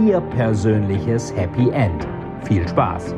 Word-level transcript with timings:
Ihr 0.00 0.20
persönliches 0.20 1.32
Happy 1.36 1.70
End. 1.70 2.06
Viel 2.42 2.66
Spaß! 2.66 3.14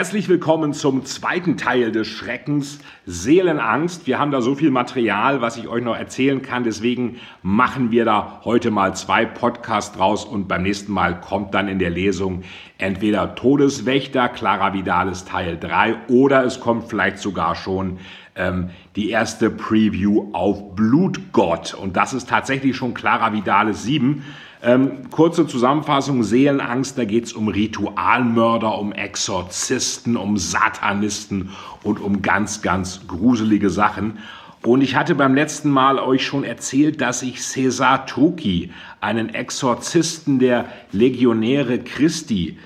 Herzlich 0.00 0.30
willkommen 0.30 0.72
zum 0.72 1.04
zweiten 1.04 1.58
Teil 1.58 1.92
des 1.92 2.06
Schreckens 2.06 2.78
Seelenangst. 3.04 4.06
Wir 4.06 4.18
haben 4.18 4.30
da 4.30 4.40
so 4.40 4.54
viel 4.54 4.70
Material, 4.70 5.42
was 5.42 5.58
ich 5.58 5.68
euch 5.68 5.84
noch 5.84 5.94
erzählen 5.94 6.40
kann. 6.40 6.64
Deswegen 6.64 7.16
machen 7.42 7.90
wir 7.90 8.06
da 8.06 8.40
heute 8.46 8.70
mal 8.70 8.96
zwei 8.96 9.26
Podcasts 9.26 9.94
draus 9.94 10.24
und 10.24 10.48
beim 10.48 10.62
nächsten 10.62 10.90
Mal 10.90 11.20
kommt 11.20 11.52
dann 11.52 11.68
in 11.68 11.78
der 11.78 11.90
Lesung 11.90 12.44
entweder 12.78 13.34
Todeswächter, 13.34 14.30
Clara 14.30 14.72
Vidalis 14.72 15.26
Teil 15.26 15.58
3 15.58 16.08
oder 16.08 16.46
es 16.46 16.60
kommt 16.60 16.88
vielleicht 16.88 17.18
sogar 17.18 17.54
schon 17.54 17.98
ähm, 18.36 18.70
die 18.96 19.10
erste 19.10 19.50
Preview 19.50 20.30
auf 20.32 20.76
Blutgott. 20.76 21.74
Und 21.74 21.98
das 21.98 22.14
ist 22.14 22.26
tatsächlich 22.26 22.74
schon 22.74 22.94
Clara 22.94 23.34
Vidalis 23.34 23.82
7. 23.82 24.24
Ähm, 24.62 25.10
kurze 25.10 25.46
Zusammenfassung, 25.46 26.22
Seelenangst, 26.22 26.98
da 26.98 27.06
geht 27.06 27.24
es 27.24 27.32
um 27.32 27.48
Ritualmörder, 27.48 28.78
um 28.78 28.92
Exorzisten, 28.92 30.18
um 30.18 30.36
Satanisten 30.36 31.50
und 31.82 31.98
um 31.98 32.20
ganz, 32.20 32.60
ganz 32.60 33.00
gruselige 33.06 33.70
Sachen. 33.70 34.18
Und 34.62 34.82
ich 34.82 34.94
hatte 34.96 35.14
beim 35.14 35.34
letzten 35.34 35.70
Mal 35.70 35.98
euch 35.98 36.26
schon 36.26 36.44
erzählt, 36.44 37.00
dass 37.00 37.22
ich 37.22 37.40
Cesar 37.40 38.04
Trucchi, 38.04 38.70
einen 39.00 39.30
Exorzisten 39.30 40.38
der 40.38 40.66
Legionäre 40.92 41.78
Christi, 41.78 42.58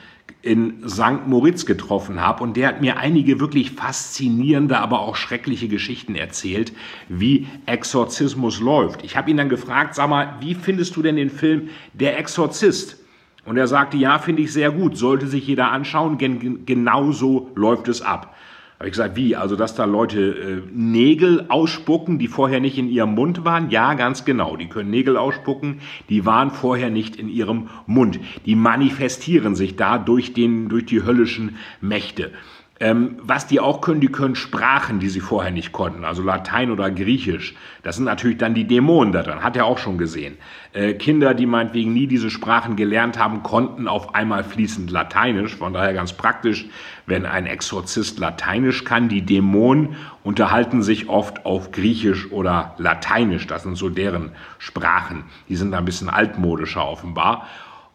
in 0.45 0.87
St. 0.87 1.27
Moritz 1.27 1.65
getroffen 1.65 2.21
habe 2.21 2.43
und 2.43 2.59
der 2.59 2.69
hat 2.69 2.83
mir 2.83 2.99
einige 2.99 3.41
wirklich 3.41 3.71
faszinierende, 3.71 4.79
aber 4.79 5.01
auch 5.01 5.17
schreckliche 5.17 5.69
Geschichten 5.69 6.15
erzählt, 6.17 6.75
wie 7.09 7.47
Exorzismus 7.65 8.61
läuft. 8.61 9.03
Ich 9.05 9.17
habe 9.17 9.31
ihn 9.31 9.39
dann 9.39 9.49
gefragt, 9.49 9.95
sag 9.95 10.11
mal, 10.11 10.35
wie 10.41 10.55
findest 10.55 10.97
du 10.97 11.03
denn 11.03 11.17
den 11.17 11.31
Film 11.31 11.71
Der 11.95 12.19
Exorzist? 12.19 12.99
Und 13.47 13.57
er 13.57 13.67
sagte, 13.69 13.97
ja, 13.97 14.19
finde 14.19 14.43
ich 14.43 14.53
sehr 14.53 14.71
gut, 14.71 14.99
sollte 14.99 15.29
sich 15.29 15.47
jeder 15.47 15.71
anschauen, 15.71 16.19
gen 16.19 16.67
genau 16.67 17.11
so 17.11 17.51
läuft 17.55 17.89
es 17.89 18.03
ab. 18.03 18.37
Habe 18.79 18.89
ich 18.89 18.93
gesagt, 18.93 19.15
wie? 19.15 19.37
Also, 19.37 19.55
dass 19.55 19.77
da 19.77 19.85
Leute 19.85 20.21
äh, 20.21 20.63
Nägel 20.73 21.47
ausspucken, 21.49 22.19
die 22.19 22.27
vorher 22.27 22.59
nicht 22.59 22.77
in 22.77 22.89
ihrem 22.89 23.15
Mund 23.15 23.45
waren? 23.45 23.71
Ja, 23.71 23.95
ganz 23.95 24.25
genau. 24.25 24.57
Die 24.57 24.69
können 24.69 24.91
Nägel 24.91 25.17
ausspucken, 25.17 25.81
die 26.09 26.27
waren 26.27 26.51
vorher 26.51 26.91
nicht 26.91 27.17
in 27.17 27.29
ihrem 27.29 27.69
Mund. 27.87 28.19
Die 28.47 28.57
manifestieren 28.57 29.55
sich 29.55 29.77
da 29.77 29.99
durch, 29.99 30.33
den, 30.33 30.69
durch 30.69 30.87
die 30.87 31.05
höllischen 31.05 31.57
Mächte. 31.81 32.33
Ähm, 32.81 33.19
was 33.23 33.47
die 33.47 33.61
auch 33.61 33.81
können, 33.81 34.01
die 34.01 34.09
können 34.09 34.35
Sprachen, 34.35 34.99
die 34.99 35.09
sie 35.09 35.21
vorher 35.21 35.53
nicht 35.53 35.71
konnten, 35.71 36.05
also 36.05 36.23
Latein 36.25 36.73
oder 36.73 36.91
Griechisch. 36.91 37.55
Das 37.85 37.95
sind 37.95 38.05
natürlich 38.05 38.39
dann 38.39 38.55
die 38.55 38.67
Dämonen 38.67 39.13
da 39.13 39.23
drin, 39.23 39.45
hat 39.45 39.57
er 39.57 39.67
auch 39.67 39.79
schon 39.79 39.97
gesehen. 39.97 40.39
Äh, 40.73 40.95
Kinder, 40.95 41.35
die 41.35 41.47
meinetwegen 41.47 41.93
nie 41.93 42.09
diese 42.09 42.31
Sprachen 42.31 42.75
gelernt 42.75 43.17
haben, 43.17 43.45
konnten 43.45 43.87
auf 43.87 44.17
einmal 44.17 44.43
fließend 44.43 44.91
Lateinisch. 44.91 45.55
Von 45.55 45.73
daher 45.73 45.95
ganz 45.95 46.15
praktisch, 46.15 46.67
wenn 47.07 47.27
ein 47.27 47.47
Exorzist 47.47 48.19
Lateinisch 48.19 48.83
kann. 48.83 49.09
Die 49.09 49.23
Dämonen 49.23 49.95
unterhalten 50.25 50.83
sich 50.83 51.09
oft 51.09 51.47
auf 51.47 51.71
Griechisch 51.71 52.33
oder 52.33 52.75
Lateinisch. 52.79 53.47
Das 53.47 53.63
sind 53.63 53.77
so 53.77 53.89
deren 53.89 54.33
Sprachen. 54.59 55.23
Die 55.49 55.55
sind 55.55 55.73
ein 55.75 55.85
bisschen 55.85 56.11
altmodischer 56.11 56.85
offenbar. 56.85 57.47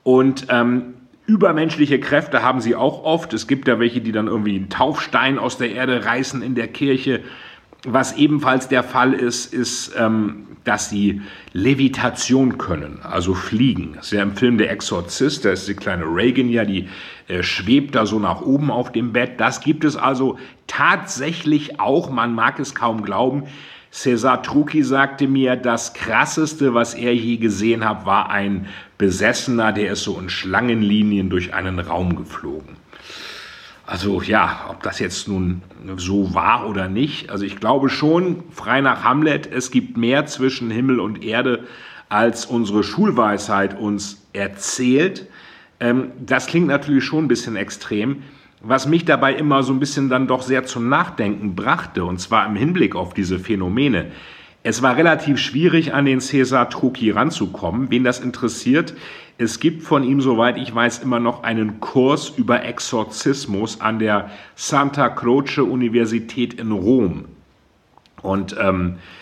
Und 0.04 0.48
ähm, 0.50 0.94
Übermenschliche 1.30 2.00
Kräfte 2.00 2.42
haben 2.42 2.60
sie 2.60 2.76
auch 2.76 3.04
oft. 3.04 3.34
Es 3.36 3.46
gibt 3.46 3.68
da 3.68 3.78
welche, 3.78 4.02
die 4.02 4.12
dann 4.12 4.26
irgendwie 4.26 4.56
einen 4.56 4.70
Taufstein 4.70 5.38
aus 5.38 5.60
der 5.60 5.72
Erde 5.72 6.04
reißen 6.04 6.42
in 6.42 6.56
der 6.56 6.68
Kirche. 6.68 7.22
Was 7.84 8.18
ebenfalls 8.18 8.68
der 8.68 8.82
Fall 8.82 9.14
ist, 9.14 9.54
ist, 9.54 9.94
ähm, 9.96 10.48
dass 10.64 10.90
sie 10.90 11.22
Levitation 11.54 12.58
können, 12.58 13.02
also 13.04 13.36
fliegen. 13.36 13.94
Das 13.94 14.08
ist 14.08 14.14
ja 14.14 14.24
im 14.24 14.36
Film 14.36 14.58
Der 14.58 14.72
Exorzist, 14.72 15.46
da 15.46 15.52
ist 15.52 15.68
die 15.68 15.76
kleine 15.76 16.04
Reagan 16.06 16.50
ja, 16.50 16.66
die 16.66 16.90
äh, 17.28 17.44
schwebt 17.44 17.94
da 17.94 18.08
so 18.08 18.18
nach 18.18 18.42
oben 18.42 18.72
auf 18.72 18.92
dem 18.92 19.14
Bett. 19.14 19.40
Das 19.40 19.62
gibt 19.62 19.84
es 19.86 19.96
also 19.96 20.40
tatsächlich 20.66 21.80
auch, 21.80 22.10
man 22.10 22.34
mag 22.34 22.60
es 22.60 22.74
kaum 22.74 23.04
glauben. 23.04 23.44
Cesar 23.92 24.44
Trucchi 24.44 24.84
sagte 24.84 25.28
mir, 25.28 25.56
das 25.56 25.94
Krasseste, 25.94 26.74
was 26.74 26.94
er 26.94 27.16
je 27.16 27.38
gesehen 27.38 27.88
hat, 27.88 28.06
war 28.06 28.30
ein 28.30 28.68
Besessener, 28.98 29.72
der 29.74 29.94
ist 29.94 30.04
so 30.04 30.20
in 30.20 30.30
Schlangenlinien 30.30 31.30
durch 31.30 31.54
einen 31.54 31.80
Raum 31.80 32.16
geflogen. 32.16 32.78
Also 33.88 34.22
ja, 34.22 34.68
ob 34.70 34.84
das 34.84 35.00
jetzt 35.00 35.28
nun 35.28 35.64
so 35.98 36.36
war 36.36 36.70
oder 36.70 36.88
nicht. 36.88 37.32
Also 37.32 37.44
ich 37.44 37.56
glaube 37.56 37.90
schon, 37.90 38.44
frei 38.52 38.82
nach 38.82 39.04
Hamlet, 39.04 39.52
es 39.52 39.72
gibt 39.72 39.98
mehr 39.98 40.28
zwischen 40.28 40.70
Himmel 40.70 41.00
und 41.00 41.24
Erde, 41.24 41.64
als 42.08 42.46
unsere 42.46 42.84
Schulweisheit 42.84 43.80
uns 43.80 44.22
erzählt. 44.34 45.28
Ähm, 45.80 46.12
das 46.24 46.46
klingt 46.46 46.68
natürlich 46.68 47.04
schon 47.04 47.26
ein 47.26 47.28
bisschen 47.28 47.56
extrem 47.56 48.22
was 48.62 48.88
mich 48.88 49.06
dabei 49.06 49.34
immer 49.34 49.64
so 49.64 49.74
ein 49.74 49.80
bisschen 49.80 50.10
dann 50.10 50.28
doch 50.28 50.42
sehr 50.42 50.66
zum 50.66 50.90
Nachdenken 50.90 51.56
brachte, 51.56 52.04
und 52.04 52.20
zwar 52.20 52.46
im 52.46 52.56
Hinblick 52.56 52.96
auf 52.96 53.14
diese 53.14 53.40
Phänomene. 53.40 54.12
Es 54.64 54.82
war 54.82 54.98
relativ 54.98 55.38
schwierig, 55.40 55.94
an 55.94 56.06
den 56.06 56.20
Cäsar 56.20 56.70
Trucchi 56.70 57.12
ranzukommen. 57.12 57.90
Wen 57.90 58.04
das 58.04 58.20
interessiert, 58.20 58.94
es 59.38 59.62
gibt 59.62 59.84
von 59.84 60.04
ihm, 60.04 60.20
soweit 60.20 60.58
ich 60.58 60.76
weiß, 60.76 61.00
immer 61.00 61.22
noch 61.22 61.44
einen 61.44 61.80
Kurs 61.80 62.30
über 62.30 62.64
Exorzismus 62.66 63.80
an 63.80 64.00
der 64.00 64.30
Santa 64.56 65.08
Croce 65.08 65.60
Universität 65.60 66.56
in 66.56 66.72
Rom. 66.72 67.26
Und 68.22 68.58
ähm, 68.60 68.96
äh, 68.96 69.19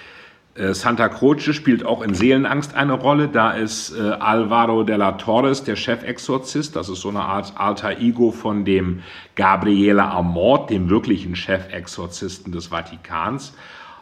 Santa 0.74 1.08
Croce 1.10 1.54
spielt 1.54 1.86
auch 1.86 2.02
in 2.02 2.14
Seelenangst 2.14 2.74
eine 2.74 2.94
Rolle. 2.94 3.28
Da 3.28 3.52
ist 3.52 3.96
äh, 3.96 4.02
Alvaro 4.02 4.84
de 4.84 4.96
la 4.96 5.14
Torres, 5.14 5.64
der 5.64 5.76
Chefexorzist. 5.76 6.76
Das 6.76 6.90
ist 6.90 7.02
so 7.02 7.10
eine 7.10 7.22
Art 7.22 7.54
alter 7.56 8.00
Ego 8.00 8.32
von 8.32 8.66
dem 8.66 9.04
Gabriele 9.36 10.04
Amort, 10.04 10.70
dem 10.70 10.90
wirklichen 10.90 11.36
Chefexorzisten 11.36 12.52
des 12.52 12.68
Vatikans. 12.68 13.54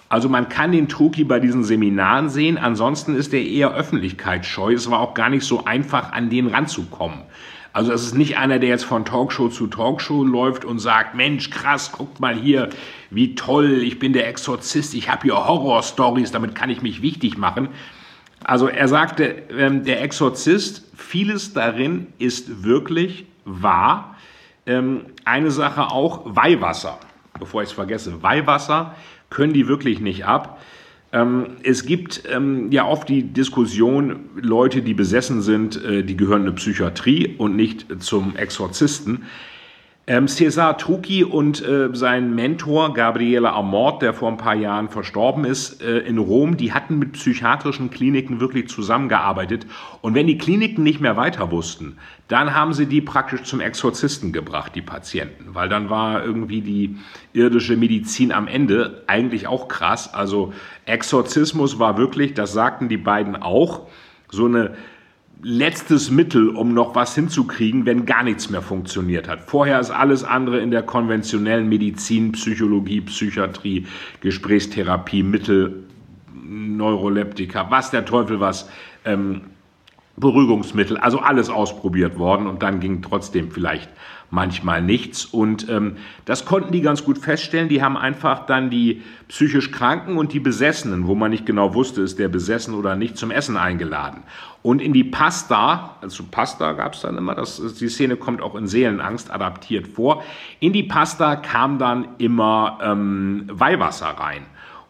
Also 0.07 0.29
man 0.29 0.47
kann 0.47 0.71
den 0.71 0.87
Truki 0.87 1.23
bei 1.23 1.39
diesen 1.39 1.63
Seminaren 1.63 2.29
sehen. 2.29 2.57
Ansonsten 2.57 3.15
ist 3.15 3.33
er 3.33 3.41
eher 3.41 3.73
öffentlichkeitsscheu. 3.73 4.73
Es 4.73 4.89
war 4.89 4.99
auch 4.99 5.13
gar 5.13 5.29
nicht 5.29 5.43
so 5.43 5.65
einfach, 5.65 6.13
an 6.13 6.29
den 6.29 6.47
ranzukommen. 6.47 7.19
Also 7.75 7.91
es 7.91 8.03
ist 8.03 8.15
nicht 8.15 8.37
einer, 8.37 8.57
der 8.57 8.69
jetzt 8.69 8.85
von 8.85 9.03
Talkshow 9.03 9.49
zu 9.49 9.67
Talkshow 9.67 10.23
läuft 10.23 10.63
und 10.63 10.79
sagt, 10.79 11.13
Mensch, 11.13 11.49
krass, 11.49 11.91
guckt 11.91 12.21
mal 12.21 12.33
hier, 12.33 12.69
wie 13.09 13.35
toll, 13.35 13.83
ich 13.83 13.99
bin 13.99 14.13
der 14.13 14.29
Exorzist, 14.29 14.93
ich 14.93 15.09
habe 15.09 15.23
hier 15.23 15.33
Horror-Stories, 15.33 16.31
damit 16.31 16.55
kann 16.55 16.69
ich 16.69 16.81
mich 16.81 17.01
wichtig 17.01 17.37
machen. 17.37 17.67
Also 18.45 18.69
er 18.69 18.87
sagte, 18.87 19.43
ähm, 19.49 19.83
der 19.83 20.01
Exorzist, 20.01 20.89
vieles 20.95 21.51
darin 21.51 22.07
ist 22.17 22.63
wirklich 22.63 23.25
wahr. 23.43 24.15
Ähm, 24.65 25.07
eine 25.25 25.51
Sache 25.51 25.91
auch, 25.91 26.21
Weihwasser, 26.23 26.97
bevor 27.37 27.61
ich 27.61 27.71
es 27.71 27.75
vergesse, 27.75 28.23
Weihwasser 28.23 28.95
können 29.29 29.51
die 29.51 29.67
wirklich 29.67 29.99
nicht 29.99 30.25
ab. 30.25 30.61
Ähm, 31.15 31.55
es 31.63 31.85
gibt 31.85 32.23
ähm, 32.29 32.71
ja 32.73 32.85
oft 32.85 33.07
die 33.07 33.23
Diskussion, 33.23 34.25
Leute, 34.35 34.81
die 34.81 34.93
besessen 34.93 35.41
sind, 35.41 35.81
äh, 35.81 36.03
die 36.03 36.17
gehören 36.17 36.41
in 36.41 36.47
eine 36.47 36.55
Psychiatrie 36.57 37.35
und 37.37 37.55
nicht 37.55 38.03
zum 38.03 38.35
Exorzisten. 38.35 39.23
Ähm, 40.07 40.27
Cesar 40.27 40.77
Trucchi 40.77 41.23
und 41.23 41.65
äh, 41.65 41.89
sein 41.93 42.35
Mentor 42.35 42.93
Gabriele 42.93 43.51
Amort, 43.51 44.03
der 44.03 44.13
vor 44.13 44.29
ein 44.29 44.37
paar 44.37 44.53
Jahren 44.53 44.87
verstorben 44.87 45.45
ist, 45.45 45.81
äh, 45.81 45.97
in 45.99 46.19
Rom, 46.19 46.57
die 46.57 46.73
hatten 46.73 46.99
mit 46.99 47.13
psychiatrischen 47.13 47.89
Kliniken 47.89 48.39
wirklich 48.39 48.67
zusammengearbeitet. 48.67 49.65
Und 50.01 50.13
wenn 50.13 50.27
die 50.27 50.37
Kliniken 50.37 50.83
nicht 50.83 51.01
mehr 51.01 51.17
weiter 51.17 51.49
wussten, 51.49 51.97
dann 52.27 52.53
haben 52.53 52.73
sie 52.73 52.85
die 52.85 53.01
praktisch 53.01 53.43
zum 53.43 53.59
Exorzisten 53.59 54.31
gebracht, 54.31 54.73
die 54.75 54.83
Patienten. 54.83 55.55
Weil 55.55 55.69
dann 55.69 55.89
war 55.89 56.23
irgendwie 56.23 56.61
die 56.61 56.97
irdische 57.33 57.75
Medizin 57.75 58.31
am 58.31 58.47
Ende 58.47 59.01
eigentlich 59.07 59.47
auch 59.47 59.67
krass. 59.67 60.13
Also 60.13 60.53
Exorzismus 60.85 61.79
war 61.79 61.97
wirklich, 61.97 62.35
das 62.35 62.53
sagten 62.53 62.89
die 62.89 62.97
beiden 62.97 63.35
auch, 63.35 63.87
so 64.29 64.45
eine 64.45 64.75
letztes 65.41 66.09
Mittel, 66.09 66.49
um 66.49 66.73
noch 66.73 66.95
was 66.95 67.15
hinzukriegen, 67.15 67.85
wenn 67.85 68.05
gar 68.05 68.23
nichts 68.23 68.49
mehr 68.49 68.61
funktioniert 68.61 69.27
hat. 69.27 69.41
Vorher 69.41 69.79
ist 69.79 69.91
alles 69.91 70.23
andere 70.23 70.59
in 70.59 70.71
der 70.71 70.83
konventionellen 70.83 71.69
Medizin, 71.69 72.31
Psychologie, 72.31 73.01
Psychiatrie, 73.01 73.85
Gesprächstherapie, 74.21 75.23
Mittel 75.23 75.83
Neuroleptika, 76.33 77.69
was 77.69 77.91
der 77.91 78.05
Teufel 78.05 78.39
was, 78.39 78.69
ähm, 79.03 79.41
Beruhigungsmittel, 80.17 80.97
also 80.97 81.19
alles 81.19 81.49
ausprobiert 81.49 82.17
worden 82.17 82.47
und 82.47 82.63
dann 82.63 82.79
ging 82.79 83.01
trotzdem 83.01 83.51
vielleicht 83.51 83.89
manchmal 84.35 84.83
nichts. 84.83 85.25
Und 85.25 85.67
ähm, 85.69 85.95
das 86.25 86.45
konnten 86.45 86.71
die 86.71 86.81
ganz 86.81 87.03
gut 87.03 87.17
feststellen. 87.17 87.69
Die 87.69 87.81
haben 87.81 87.97
einfach 87.97 88.45
dann 88.45 88.69
die 88.69 89.01
psychisch 89.29 89.71
Kranken 89.71 90.17
und 90.17 90.33
die 90.33 90.39
Besessenen, 90.39 91.07
wo 91.07 91.15
man 91.15 91.31
nicht 91.31 91.47
genau 91.47 91.73
wusste, 91.73 92.01
ist 92.01 92.19
der 92.19 92.27
besessen 92.27 92.75
oder 92.75 92.95
nicht, 92.95 93.17
zum 93.17 93.31
Essen 93.31 93.57
eingeladen. 93.57 94.21
Und 94.61 94.81
in 94.81 94.93
die 94.93 95.03
Pasta, 95.03 95.95
also 96.01 96.23
Pasta 96.29 96.73
gab 96.73 96.93
es 96.93 97.01
dann 97.01 97.17
immer, 97.17 97.33
das, 97.33 97.75
die 97.75 97.87
Szene 97.87 98.17
kommt 98.17 98.41
auch 98.41 98.55
in 98.55 98.67
Seelenangst 98.67 99.31
adaptiert 99.31 99.87
vor. 99.87 100.23
In 100.59 100.73
die 100.73 100.83
Pasta 100.83 101.35
kam 101.37 101.79
dann 101.79 102.07
immer 102.17 102.79
ähm, 102.81 103.45
Weihwasser 103.51 104.07
rein. 104.07 104.45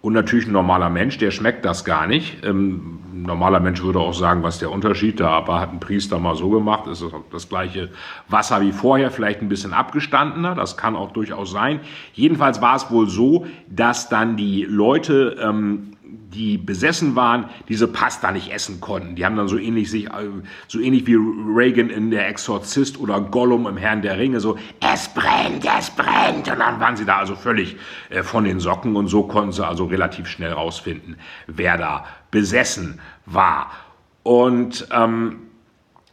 Und 0.06 0.13
natürlich 0.13 0.46
ein 0.46 0.52
normaler 0.52 0.92
Mensch, 0.92 1.18
der 1.18 1.31
schmeckt 1.31 1.66
das 1.66 1.84
gar 1.84 2.06
nicht. 2.06 2.46
Ähm, 2.46 3.00
ein 3.12 3.24
normaler 3.24 3.60
Mensch 3.60 3.81
würde 3.81 4.00
auch 4.00 4.13
sagen, 4.13 4.44
was 4.44 4.60
der 4.60 4.69
Unterschied 4.69 5.19
da, 5.19 5.30
aber 5.30 5.60
hat 5.60 5.74
ein 5.74 5.80
Priester 5.80 6.19
mal 6.19 6.36
so 6.36 6.52
gemacht, 6.52 6.86
ist 6.86 7.04
das 7.31 7.50
gleiche 7.50 7.90
Wasser 8.30 8.62
wie 8.62 8.72
vorher, 8.72 9.10
vielleicht 9.10 9.42
ein 9.42 9.50
bisschen 9.50 9.74
abgestandener, 9.74 10.54
das 10.54 10.78
kann 10.78 10.96
auch 10.96 11.10
durchaus 11.10 11.50
sein. 11.50 11.80
Jedenfalls 12.13 12.62
war 12.62 12.75
es 12.75 12.92
wohl 12.92 13.10
so, 13.10 13.48
dass 13.68 14.07
dann 14.07 14.38
die 14.38 14.62
Leute 14.69 15.38
ähm, 15.42 15.94
die 16.35 16.57
besessen 16.57 17.15
waren, 17.15 17.45
diese 17.69 17.87
Pasta 17.87 18.31
nicht 18.31 18.51
essen 18.51 18.81
konnten. 18.81 19.15
Die 19.15 19.25
haben 19.25 19.35
dann 19.35 19.47
so 19.47 19.57
ähnlich 19.57 19.89
sich, 19.89 20.07
äh, 20.07 20.29
so 20.67 20.79
ähnlich 20.79 21.07
wie 21.07 21.15
Reagan 21.15 21.89
in 21.89 22.11
Der 22.11 22.27
Exorzist 22.27 22.99
oder 22.99 23.21
Gollum 23.21 23.65
im 23.65 23.77
Herrn 23.77 24.01
der 24.01 24.19
Ringe, 24.19 24.39
so, 24.39 24.57
es 24.81 25.07
brennt, 25.09 25.65
es 25.65 25.89
brennt. 25.89 26.49
Und 26.49 26.59
dann 26.59 26.79
waren 26.79 26.97
sie 26.97 27.05
da 27.05 27.17
also 27.17 27.35
völlig 27.35 27.77
äh, 28.09 28.21
von 28.21 28.43
den 28.43 28.59
Socken 28.59 28.95
und 28.95 29.07
so 29.07 29.23
konnten 29.23 29.53
sie 29.53 29.65
also 29.65 29.85
relativ 29.85 30.27
schnell 30.27 30.51
rausfinden, 30.51 31.15
wer 31.47 31.77
da 31.77 32.05
besessen 32.31 32.99
war. 33.25 33.71
Und 34.23 34.87
ähm, 34.91 35.37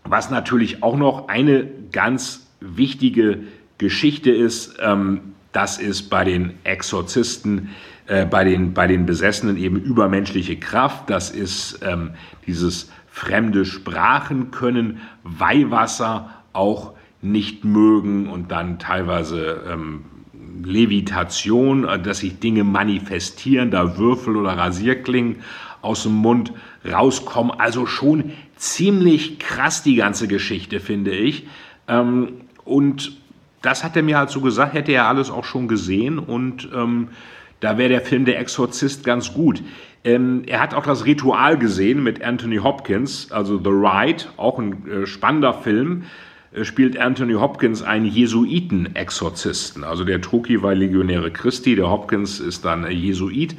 was 0.04 0.30
natürlich 0.30 0.82
auch 0.82 0.96
noch 0.96 1.28
eine 1.28 1.68
ganz 1.90 2.46
wichtige 2.60 3.40
Geschichte 3.78 4.30
ist, 4.30 4.76
ähm, 4.80 5.34
das 5.52 5.78
ist 5.78 6.08
bei 6.08 6.24
den 6.24 6.54
Exorzisten 6.64 7.70
äh, 8.12 8.26
bei, 8.26 8.44
den, 8.44 8.74
bei 8.74 8.86
den 8.86 9.06
Besessenen 9.06 9.56
eben 9.56 9.76
übermenschliche 9.76 10.58
Kraft. 10.58 11.08
Das 11.08 11.30
ist 11.30 11.80
ähm, 11.82 12.10
dieses 12.46 12.92
fremde 13.10 13.64
Sprachen 13.64 14.50
können, 14.50 15.00
Weihwasser 15.22 16.28
auch 16.52 16.92
nicht 17.22 17.64
mögen 17.64 18.28
und 18.28 18.50
dann 18.50 18.78
teilweise 18.78 19.62
ähm, 19.66 20.04
Levitation, 20.62 21.88
äh, 21.88 21.98
dass 22.02 22.18
sich 22.18 22.38
Dinge 22.38 22.64
manifestieren, 22.64 23.70
da 23.70 23.96
Würfel 23.96 24.36
oder 24.36 24.58
Rasierklingen 24.58 25.36
aus 25.80 26.02
dem 26.02 26.12
Mund 26.12 26.52
rauskommen. 26.84 27.58
Also 27.58 27.86
schon 27.86 28.32
ziemlich 28.56 29.38
krass 29.38 29.82
die 29.82 29.94
ganze 29.94 30.28
Geschichte, 30.28 30.80
finde 30.80 31.12
ich. 31.12 31.46
Ähm, 31.88 32.42
und 32.66 33.16
das 33.62 33.82
hat 33.82 33.96
er 33.96 34.02
mir 34.02 34.18
halt 34.18 34.28
so 34.28 34.42
gesagt, 34.42 34.74
hätte 34.74 34.92
er 34.92 35.06
alles 35.06 35.30
auch 35.30 35.44
schon 35.44 35.66
gesehen 35.66 36.18
und 36.18 36.68
ähm, 36.74 37.08
da 37.62 37.78
wäre 37.78 37.88
der 37.88 38.00
Film 38.00 38.24
Der 38.24 38.40
Exorzist 38.40 39.04
ganz 39.04 39.32
gut. 39.32 39.62
Ähm, 40.04 40.42
er 40.46 40.60
hat 40.60 40.74
auch 40.74 40.82
das 40.82 41.06
Ritual 41.06 41.56
gesehen 41.56 42.02
mit 42.02 42.20
Anthony 42.22 42.56
Hopkins, 42.56 43.30
also 43.30 43.56
The 43.56 43.70
Ride, 43.70 44.24
auch 44.36 44.58
ein 44.58 44.88
äh, 44.88 45.06
spannender 45.06 45.54
Film. 45.54 46.02
Äh, 46.52 46.64
spielt 46.64 46.98
Anthony 46.98 47.34
Hopkins 47.34 47.82
einen 47.82 48.06
Jesuiten-Exorzisten. 48.06 49.84
Also 49.84 50.02
der 50.02 50.20
Truki 50.20 50.60
war 50.60 50.74
Legionäre 50.74 51.30
Christi, 51.30 51.76
der 51.76 51.88
Hopkins 51.88 52.40
ist 52.40 52.64
dann 52.64 52.90
Jesuit. 52.90 53.54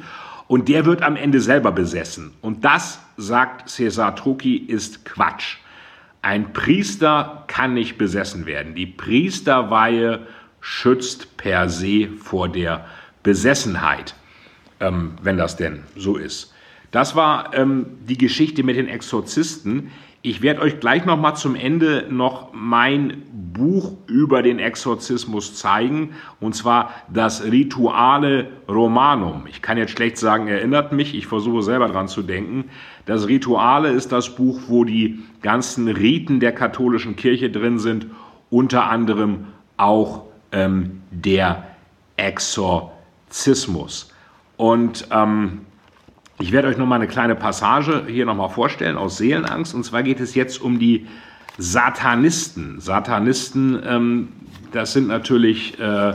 Und 0.48 0.68
der 0.68 0.84
wird 0.84 1.00
am 1.00 1.16
Ende 1.16 1.40
selber 1.40 1.72
besessen. 1.72 2.32
Und 2.42 2.62
das, 2.66 3.00
sagt 3.16 3.70
Cesar 3.70 4.14
Truki, 4.14 4.56
ist 4.56 5.06
Quatsch. 5.06 5.56
Ein 6.20 6.52
Priester 6.52 7.44
kann 7.46 7.72
nicht 7.72 7.96
besessen 7.96 8.44
werden. 8.44 8.74
Die 8.74 8.86
Priesterweihe 8.86 10.26
schützt 10.60 11.38
per 11.38 11.70
se 11.70 12.08
vor 12.18 12.50
der 12.50 12.84
Besessenheit, 13.24 14.14
ähm, 14.78 15.14
wenn 15.22 15.36
das 15.36 15.56
denn 15.56 15.82
so 15.96 16.16
ist. 16.16 16.54
Das 16.92 17.16
war 17.16 17.52
ähm, 17.54 17.86
die 18.08 18.18
Geschichte 18.18 18.62
mit 18.62 18.76
den 18.76 18.86
Exorzisten. 18.86 19.90
Ich 20.22 20.42
werde 20.42 20.60
euch 20.60 20.78
gleich 20.78 21.04
noch 21.04 21.18
mal 21.18 21.34
zum 21.34 21.56
Ende 21.56 22.06
noch 22.08 22.52
mein 22.52 23.22
Buch 23.52 23.94
über 24.06 24.42
den 24.42 24.58
Exorzismus 24.58 25.56
zeigen, 25.56 26.10
und 26.40 26.54
zwar 26.54 26.90
das 27.12 27.44
Rituale 27.44 28.48
Romanum. 28.68 29.46
Ich 29.48 29.60
kann 29.60 29.76
jetzt 29.76 29.90
schlecht 29.90 30.18
sagen, 30.18 30.46
erinnert 30.46 30.92
mich, 30.92 31.14
ich 31.14 31.26
versuche 31.26 31.62
selber 31.62 31.88
dran 31.88 32.08
zu 32.08 32.22
denken. 32.22 32.70
Das 33.06 33.26
Rituale 33.26 33.90
ist 33.90 34.12
das 34.12 34.34
Buch, 34.34 34.60
wo 34.68 34.84
die 34.84 35.18
ganzen 35.42 35.88
Riten 35.88 36.40
der 36.40 36.52
katholischen 36.52 37.16
Kirche 37.16 37.50
drin 37.50 37.78
sind, 37.78 38.06
unter 38.50 38.88
anderem 38.88 39.46
auch 39.76 40.22
ähm, 40.52 41.02
der 41.10 41.64
Exorzismus. 42.16 42.93
Zismus. 43.34 44.10
Und 44.56 45.08
ähm, 45.10 45.62
ich 46.38 46.52
werde 46.52 46.68
euch 46.68 46.78
noch 46.78 46.86
mal 46.86 46.96
eine 46.96 47.08
kleine 47.08 47.34
Passage 47.34 48.04
hier 48.06 48.26
noch 48.26 48.36
mal 48.36 48.48
vorstellen 48.48 48.96
aus 48.96 49.18
Seelenangst. 49.18 49.74
Und 49.74 49.84
zwar 49.84 50.04
geht 50.04 50.20
es 50.20 50.36
jetzt 50.36 50.62
um 50.62 50.78
die 50.78 51.06
Satanisten. 51.58 52.80
Satanisten, 52.80 53.82
ähm, 53.84 54.28
das 54.70 54.92
sind 54.92 55.08
natürlich, 55.08 55.78
äh, 55.80 56.14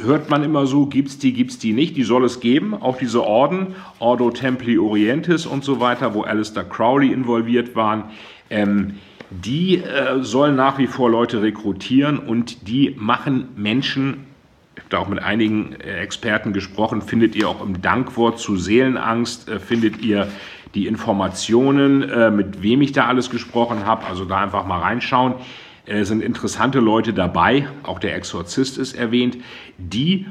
hört 0.00 0.30
man 0.30 0.44
immer 0.44 0.66
so, 0.66 0.86
gibt 0.86 1.08
es 1.08 1.18
die, 1.18 1.32
gibt 1.32 1.50
es 1.50 1.58
die 1.58 1.72
nicht. 1.72 1.96
Die 1.96 2.04
soll 2.04 2.24
es 2.24 2.38
geben, 2.38 2.74
auch 2.74 2.98
diese 2.98 3.24
Orden, 3.24 3.74
Ordo 3.98 4.30
Templi 4.30 4.78
Orientis 4.78 5.44
und 5.44 5.64
so 5.64 5.80
weiter, 5.80 6.14
wo 6.14 6.22
Alistair 6.22 6.64
Crowley 6.64 7.12
involviert 7.12 7.74
waren. 7.74 8.04
Ähm, 8.48 8.94
die 9.30 9.78
äh, 9.78 10.22
sollen 10.22 10.54
nach 10.54 10.78
wie 10.78 10.86
vor 10.86 11.10
Leute 11.10 11.42
rekrutieren 11.42 12.18
und 12.20 12.68
die 12.68 12.94
machen 12.96 13.48
Menschen 13.56 14.35
da 14.88 14.98
auch 14.98 15.08
mit 15.08 15.22
einigen 15.22 15.72
äh, 15.72 15.98
Experten 15.98 16.52
gesprochen, 16.52 17.02
findet 17.02 17.34
ihr 17.34 17.48
auch 17.48 17.64
im 17.64 17.80
Dankwort 17.82 18.38
zu 18.38 18.56
Seelenangst, 18.56 19.48
äh, 19.48 19.58
findet 19.58 20.02
ihr 20.02 20.28
die 20.74 20.86
Informationen, 20.86 22.02
äh, 22.02 22.30
mit 22.30 22.62
wem 22.62 22.82
ich 22.82 22.92
da 22.92 23.06
alles 23.06 23.30
gesprochen 23.30 23.86
habe. 23.86 24.06
Also 24.06 24.24
da 24.24 24.38
einfach 24.38 24.66
mal 24.66 24.80
reinschauen. 24.80 25.34
Es 25.86 26.08
sind 26.08 26.22
interessante 26.22 26.80
Leute 26.80 27.12
dabei, 27.12 27.68
auch 27.84 28.00
der 28.00 28.16
Exorzist 28.16 28.76
ist 28.76 28.94
erwähnt, 28.94 29.38
die 29.78 30.26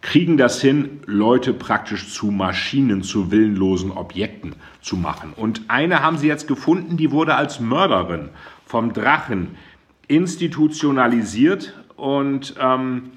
kriegen 0.00 0.36
das 0.36 0.60
hin, 0.60 1.00
Leute 1.06 1.52
praktisch 1.52 2.12
zu 2.12 2.26
Maschinen, 2.26 3.02
zu 3.02 3.30
willenlosen 3.30 3.90
Objekten 3.90 4.54
zu 4.80 4.96
machen. 4.96 5.32
Und 5.34 5.62
eine 5.68 6.02
haben 6.02 6.18
sie 6.18 6.28
jetzt 6.28 6.46
gefunden, 6.46 6.96
die 6.96 7.10
wurde 7.10 7.34
als 7.34 7.60
Mörderin 7.60 8.28
vom 8.64 8.92
Drachen 8.92 9.56
institutionalisiert 10.08 11.74
und 11.96 12.54
ähm, 12.60 13.12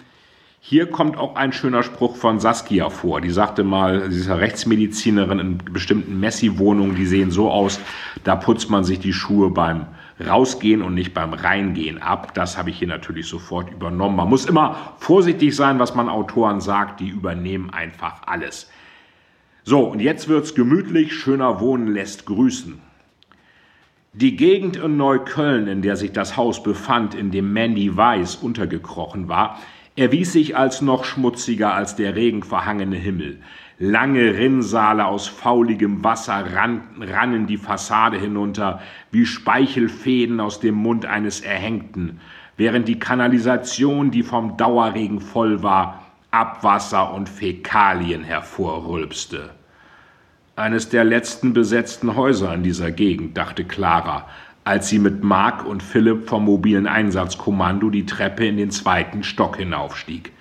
hier 0.67 0.87
kommt 0.87 1.15
auch 1.15 1.35
ein 1.35 1.53
schöner 1.53 1.83
Spruch 1.83 2.15
von 2.15 2.39
Saskia 2.39 2.89
vor. 2.89 3.21
Die 3.21 3.29
sagte 3.29 3.63
mal, 3.63 4.09
sie 4.09 4.21
ist 4.21 4.27
ja 4.27 4.33
Rechtsmedizinerin 4.33 5.37
in 5.37 5.57
bestimmten 5.59 6.19
Messi-Wohnungen, 6.19 6.95
die 6.95 7.05
sehen 7.05 7.29
so 7.29 7.51
aus, 7.51 7.79
da 8.23 8.35
putzt 8.35 8.71
man 8.71 8.83
sich 8.83 8.99
die 8.99 9.13
Schuhe 9.13 9.51
beim 9.51 9.85
Rausgehen 10.19 10.81
und 10.81 10.95
nicht 10.95 11.13
beim 11.13 11.33
Reingehen 11.33 12.01
ab. 12.01 12.33
Das 12.33 12.57
habe 12.57 12.71
ich 12.71 12.79
hier 12.79 12.87
natürlich 12.87 13.27
sofort 13.27 13.71
übernommen. 13.71 14.15
Man 14.15 14.27
muss 14.27 14.47
immer 14.47 14.95
vorsichtig 14.97 15.55
sein, 15.55 15.77
was 15.77 15.93
man 15.93 16.09
Autoren 16.09 16.59
sagt, 16.61 16.99
die 16.99 17.09
übernehmen 17.09 17.69
einfach 17.69 18.23
alles. 18.25 18.71
So, 19.63 19.81
und 19.81 19.99
jetzt 19.99 20.29
wird's 20.29 20.55
gemütlich, 20.55 21.13
schöner 21.13 21.59
Wohnen 21.59 21.93
lässt 21.93 22.25
grüßen. 22.25 22.81
Die 24.13 24.35
Gegend 24.35 24.77
in 24.77 24.97
Neukölln, 24.97 25.67
in 25.67 25.83
der 25.83 25.95
sich 25.95 26.11
das 26.11 26.37
Haus 26.37 26.63
befand, 26.63 27.13
in 27.13 27.29
dem 27.29 27.53
Mandy 27.53 27.95
Weiss 27.95 28.35
untergekrochen 28.35 29.27
war, 29.27 29.59
erwies 29.95 30.33
sich 30.33 30.57
als 30.57 30.81
noch 30.81 31.05
schmutziger 31.05 31.73
als 31.73 31.95
der 31.95 32.15
regenverhangene 32.15 32.97
Himmel. 32.97 33.39
Lange 33.77 34.37
Rinnsale 34.37 35.05
aus 35.05 35.27
fauligem 35.27 36.03
Wasser 36.03 36.45
rannen 36.53 37.47
die 37.47 37.57
Fassade 37.57 38.17
hinunter 38.17 38.81
wie 39.11 39.25
Speichelfäden 39.25 40.39
aus 40.39 40.59
dem 40.59 40.75
Mund 40.75 41.05
eines 41.05 41.41
Erhängten, 41.41 42.19
während 42.57 42.87
die 42.87 42.99
Kanalisation, 42.99 44.11
die 44.11 44.23
vom 44.23 44.55
Dauerregen 44.57 45.19
voll 45.19 45.61
war, 45.61 46.01
Abwasser 46.31 47.13
und 47.13 47.29
Fäkalien 47.29 48.23
hervorrülpste. 48.23 49.51
Eines 50.57 50.87
der 50.87 51.03
letzten 51.03 51.51
besetzten 51.51 52.15
Häuser 52.15 52.53
in 52.53 52.63
dieser 52.63 52.91
Gegend, 52.91 53.37
dachte 53.37 53.65
Clara, 53.65 54.27
als 54.65 54.89
sie 54.89 54.99
mit 54.99 55.23
Mark 55.23 55.65
und 55.65 55.83
Philipp 55.83 56.27
vom 56.27 56.45
mobilen 56.45 56.87
Einsatzkommando 56.87 57.91
die 57.91 58.05
Treppe 58.05 58.45
in 58.45 58.57
den 58.57 58.71
zweiten 58.71 59.23
Stock 59.23 59.57
hinaufstieg. 59.57 60.33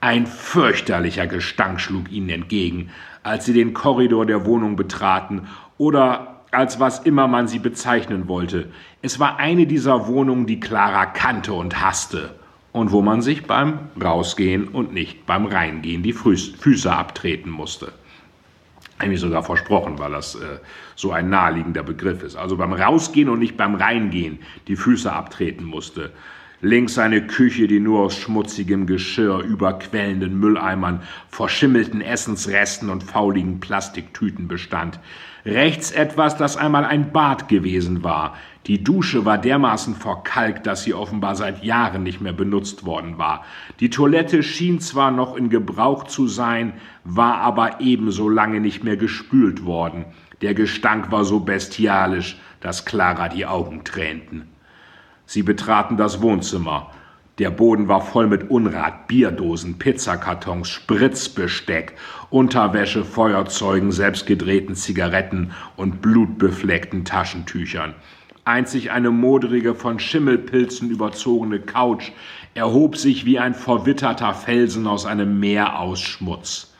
Ein 0.00 0.26
fürchterlicher 0.26 1.26
Gestank 1.26 1.80
schlug 1.80 2.10
ihnen 2.10 2.30
entgegen, 2.30 2.90
als 3.22 3.44
sie 3.44 3.52
den 3.52 3.74
Korridor 3.74 4.24
der 4.24 4.46
Wohnung 4.46 4.76
betraten 4.76 5.48
oder 5.76 6.42
als 6.52 6.80
was 6.80 7.00
immer 7.00 7.28
man 7.28 7.48
sie 7.48 7.58
bezeichnen 7.58 8.28
wollte. 8.28 8.70
Es 9.02 9.18
war 9.18 9.38
eine 9.38 9.66
dieser 9.66 10.06
Wohnungen, 10.06 10.46
die 10.46 10.60
Clara 10.60 11.06
kannte 11.06 11.52
und 11.52 11.80
hasste 11.80 12.36
und 12.72 12.92
wo 12.92 13.02
man 13.02 13.20
sich 13.20 13.46
beim 13.46 13.90
Rausgehen 14.00 14.68
und 14.68 14.92
nicht 14.92 15.26
beim 15.26 15.46
Reingehen 15.46 16.02
die 16.02 16.12
Füße 16.12 16.90
abtreten 16.90 17.50
musste. 17.50 17.92
Eigentlich 19.00 19.20
sogar 19.20 19.42
versprochen, 19.42 19.98
weil 19.98 20.12
das 20.12 20.34
äh, 20.34 20.58
so 20.94 21.10
ein 21.10 21.30
naheliegender 21.30 21.82
Begriff 21.82 22.22
ist. 22.22 22.36
Also 22.36 22.58
beim 22.58 22.74
Rausgehen 22.74 23.30
und 23.30 23.38
nicht 23.38 23.56
beim 23.56 23.74
Reingehen 23.74 24.40
die 24.68 24.76
Füße 24.76 25.10
abtreten 25.10 25.64
musste. 25.64 26.12
Links 26.60 26.98
eine 26.98 27.26
Küche, 27.26 27.66
die 27.66 27.80
nur 27.80 28.00
aus 28.00 28.14
schmutzigem 28.18 28.86
Geschirr, 28.86 29.38
überquellenden 29.38 30.38
Mülleimern, 30.38 31.00
verschimmelten 31.30 32.02
Essensresten 32.02 32.90
und 32.90 33.02
fauligen 33.02 33.60
Plastiktüten 33.60 34.46
bestand. 34.46 35.00
Rechts 35.46 35.90
etwas, 35.90 36.36
das 36.36 36.58
einmal 36.58 36.84
ein 36.84 37.10
Bad 37.10 37.48
gewesen 37.48 38.04
war. 38.04 38.36
Die 38.66 38.84
Dusche 38.84 39.24
war 39.24 39.38
dermaßen 39.38 39.94
verkalkt, 39.94 40.66
dass 40.66 40.82
sie 40.82 40.92
offenbar 40.92 41.34
seit 41.34 41.64
Jahren 41.64 42.02
nicht 42.02 42.20
mehr 42.20 42.34
benutzt 42.34 42.84
worden 42.84 43.16
war. 43.16 43.44
Die 43.80 43.88
Toilette 43.88 44.42
schien 44.42 44.80
zwar 44.80 45.10
noch 45.10 45.34
in 45.34 45.48
Gebrauch 45.48 46.04
zu 46.04 46.28
sein, 46.28 46.74
war 47.04 47.38
aber 47.38 47.80
ebenso 47.80 48.28
lange 48.28 48.60
nicht 48.60 48.84
mehr 48.84 48.98
gespült 48.98 49.64
worden. 49.64 50.04
Der 50.42 50.54
Gestank 50.54 51.10
war 51.10 51.24
so 51.24 51.40
bestialisch, 51.40 52.38
dass 52.60 52.84
Clara 52.84 53.28
die 53.28 53.46
Augen 53.46 53.84
tränten. 53.84 54.48
Sie 55.24 55.42
betraten 55.42 55.96
das 55.96 56.20
Wohnzimmer. 56.20 56.90
Der 57.38 57.50
Boden 57.50 57.88
war 57.88 58.02
voll 58.02 58.26
mit 58.26 58.50
Unrat, 58.50 59.08
Bierdosen, 59.08 59.78
Pizzakartons, 59.78 60.68
Spritzbesteck, 60.68 61.94
Unterwäsche, 62.28 63.04
Feuerzeugen, 63.04 63.92
selbstgedrehten 63.92 64.74
Zigaretten 64.74 65.52
und 65.76 66.02
blutbefleckten 66.02 67.06
Taschentüchern. 67.06 67.94
Einzig 68.44 68.90
eine 68.90 69.10
modrige, 69.10 69.74
von 69.74 69.98
Schimmelpilzen 69.98 70.90
überzogene 70.90 71.60
Couch 71.60 72.10
erhob 72.54 72.96
sich 72.96 73.26
wie 73.26 73.38
ein 73.38 73.54
verwitterter 73.54 74.32
Felsen 74.32 74.86
aus 74.86 75.04
einem 75.04 75.38
Meer 75.38 75.78
aus 75.78 76.00
Schmutz. 76.00 76.72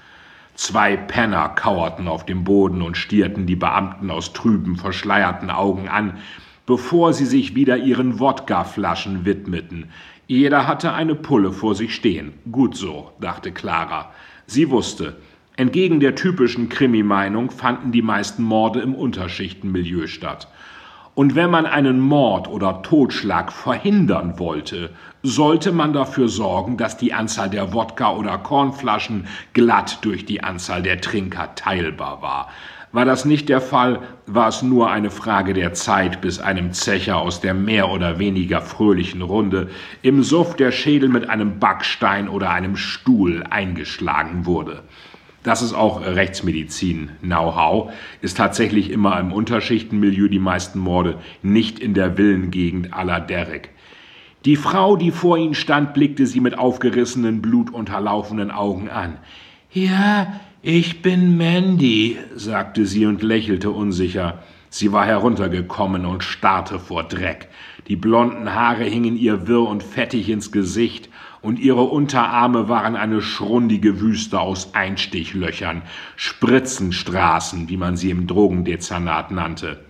Zwei 0.54 0.96
Penner 0.96 1.50
kauerten 1.50 2.08
auf 2.08 2.24
dem 2.24 2.44
Boden 2.44 2.82
und 2.82 2.96
stierten 2.96 3.46
die 3.46 3.56
Beamten 3.56 4.10
aus 4.10 4.32
trüben, 4.32 4.76
verschleierten 4.76 5.50
Augen 5.50 5.88
an, 5.88 6.18
bevor 6.66 7.12
sie 7.12 7.26
sich 7.26 7.54
wieder 7.54 7.76
ihren 7.76 8.18
Wodkaflaschen 8.20 9.24
widmeten. 9.24 9.90
Jeder 10.26 10.66
hatte 10.66 10.92
eine 10.92 11.14
Pulle 11.14 11.52
vor 11.52 11.74
sich 11.74 11.94
stehen. 11.94 12.32
Gut 12.50 12.76
so, 12.76 13.10
dachte 13.20 13.52
Clara. 13.52 14.12
Sie 14.46 14.70
wusste, 14.70 15.16
entgegen 15.56 16.00
der 16.00 16.14
typischen 16.14 16.68
Krimi-Meinung 16.68 17.50
fanden 17.50 17.92
die 17.92 18.02
meisten 18.02 18.42
Morde 18.42 18.80
im 18.80 18.94
Unterschichtenmilieu 18.94 20.06
statt. 20.06 20.48
Und 21.14 21.34
wenn 21.34 21.50
man 21.50 21.66
einen 21.66 22.00
Mord 22.00 22.48
oder 22.48 22.82
Totschlag 22.82 23.52
verhindern 23.52 24.38
wollte, 24.38 24.90
sollte 25.22 25.72
man 25.72 25.92
dafür 25.92 26.28
sorgen, 26.28 26.76
dass 26.76 26.96
die 26.96 27.12
Anzahl 27.12 27.50
der 27.50 27.72
Wodka- 27.72 28.16
oder 28.16 28.38
Kornflaschen 28.38 29.26
glatt 29.52 29.98
durch 30.02 30.24
die 30.24 30.42
Anzahl 30.42 30.82
der 30.82 31.00
Trinker 31.00 31.54
teilbar 31.56 32.22
war. 32.22 32.48
War 32.92 33.04
das 33.04 33.24
nicht 33.24 33.48
der 33.48 33.60
Fall, 33.60 34.00
war 34.26 34.48
es 34.48 34.62
nur 34.62 34.90
eine 34.90 35.10
Frage 35.10 35.54
der 35.54 35.74
Zeit, 35.74 36.20
bis 36.20 36.40
einem 36.40 36.72
Zecher 36.72 37.18
aus 37.18 37.40
der 37.40 37.54
mehr 37.54 37.88
oder 37.90 38.18
weniger 38.18 38.60
fröhlichen 38.62 39.22
Runde 39.22 39.68
im 40.02 40.24
Suff 40.24 40.56
der 40.56 40.72
Schädel 40.72 41.08
mit 41.08 41.28
einem 41.30 41.60
Backstein 41.60 42.28
oder 42.28 42.50
einem 42.50 42.76
Stuhl 42.76 43.44
eingeschlagen 43.48 44.44
wurde. 44.44 44.82
Das 45.42 45.62
ist 45.62 45.72
auch 45.72 46.02
Rechtsmedizin-Know-how, 46.02 47.92
ist 48.20 48.36
tatsächlich 48.36 48.90
immer 48.90 49.18
im 49.18 49.32
Unterschichtenmilieu 49.32 50.28
die 50.28 50.38
meisten 50.38 50.78
Morde, 50.78 51.18
nicht 51.42 51.78
in 51.78 51.94
der 51.94 52.16
Villengegend 52.16 52.92
aller 52.92 53.20
Derek. 53.20 53.70
Die 54.44 54.56
Frau, 54.56 54.96
die 54.96 55.10
vor 55.10 55.38
ihnen 55.38 55.54
stand, 55.54 55.94
blickte 55.94 56.26
sie 56.26 56.40
mit 56.40 56.58
aufgerissenen, 56.58 57.40
blutunterlaufenden 57.40 58.50
Augen 58.50 58.90
an. 58.90 59.18
Ja, 59.72 60.40
ich 60.62 61.00
bin 61.00 61.38
Mandy, 61.38 62.18
sagte 62.34 62.84
sie 62.84 63.06
und 63.06 63.22
lächelte 63.22 63.70
unsicher. 63.70 64.42
Sie 64.68 64.92
war 64.92 65.06
heruntergekommen 65.06 66.04
und 66.04 66.22
starrte 66.22 66.78
vor 66.78 67.04
Dreck. 67.04 67.48
Die 67.90 67.96
blonden 67.96 68.54
Haare 68.54 68.84
hingen 68.84 69.16
ihr 69.16 69.48
wirr 69.48 69.68
und 69.68 69.82
fettig 69.82 70.28
ins 70.28 70.52
Gesicht, 70.52 71.08
und 71.42 71.58
ihre 71.58 71.82
Unterarme 71.82 72.68
waren 72.68 72.94
eine 72.94 73.20
schrundige 73.20 74.00
Wüste 74.00 74.38
aus 74.38 74.74
Einstichlöchern, 74.74 75.82
Spritzenstraßen, 76.14 77.68
wie 77.68 77.76
man 77.76 77.96
sie 77.96 78.10
im 78.10 78.28
Drogendezernat 78.28 79.32
nannte. 79.32 79.80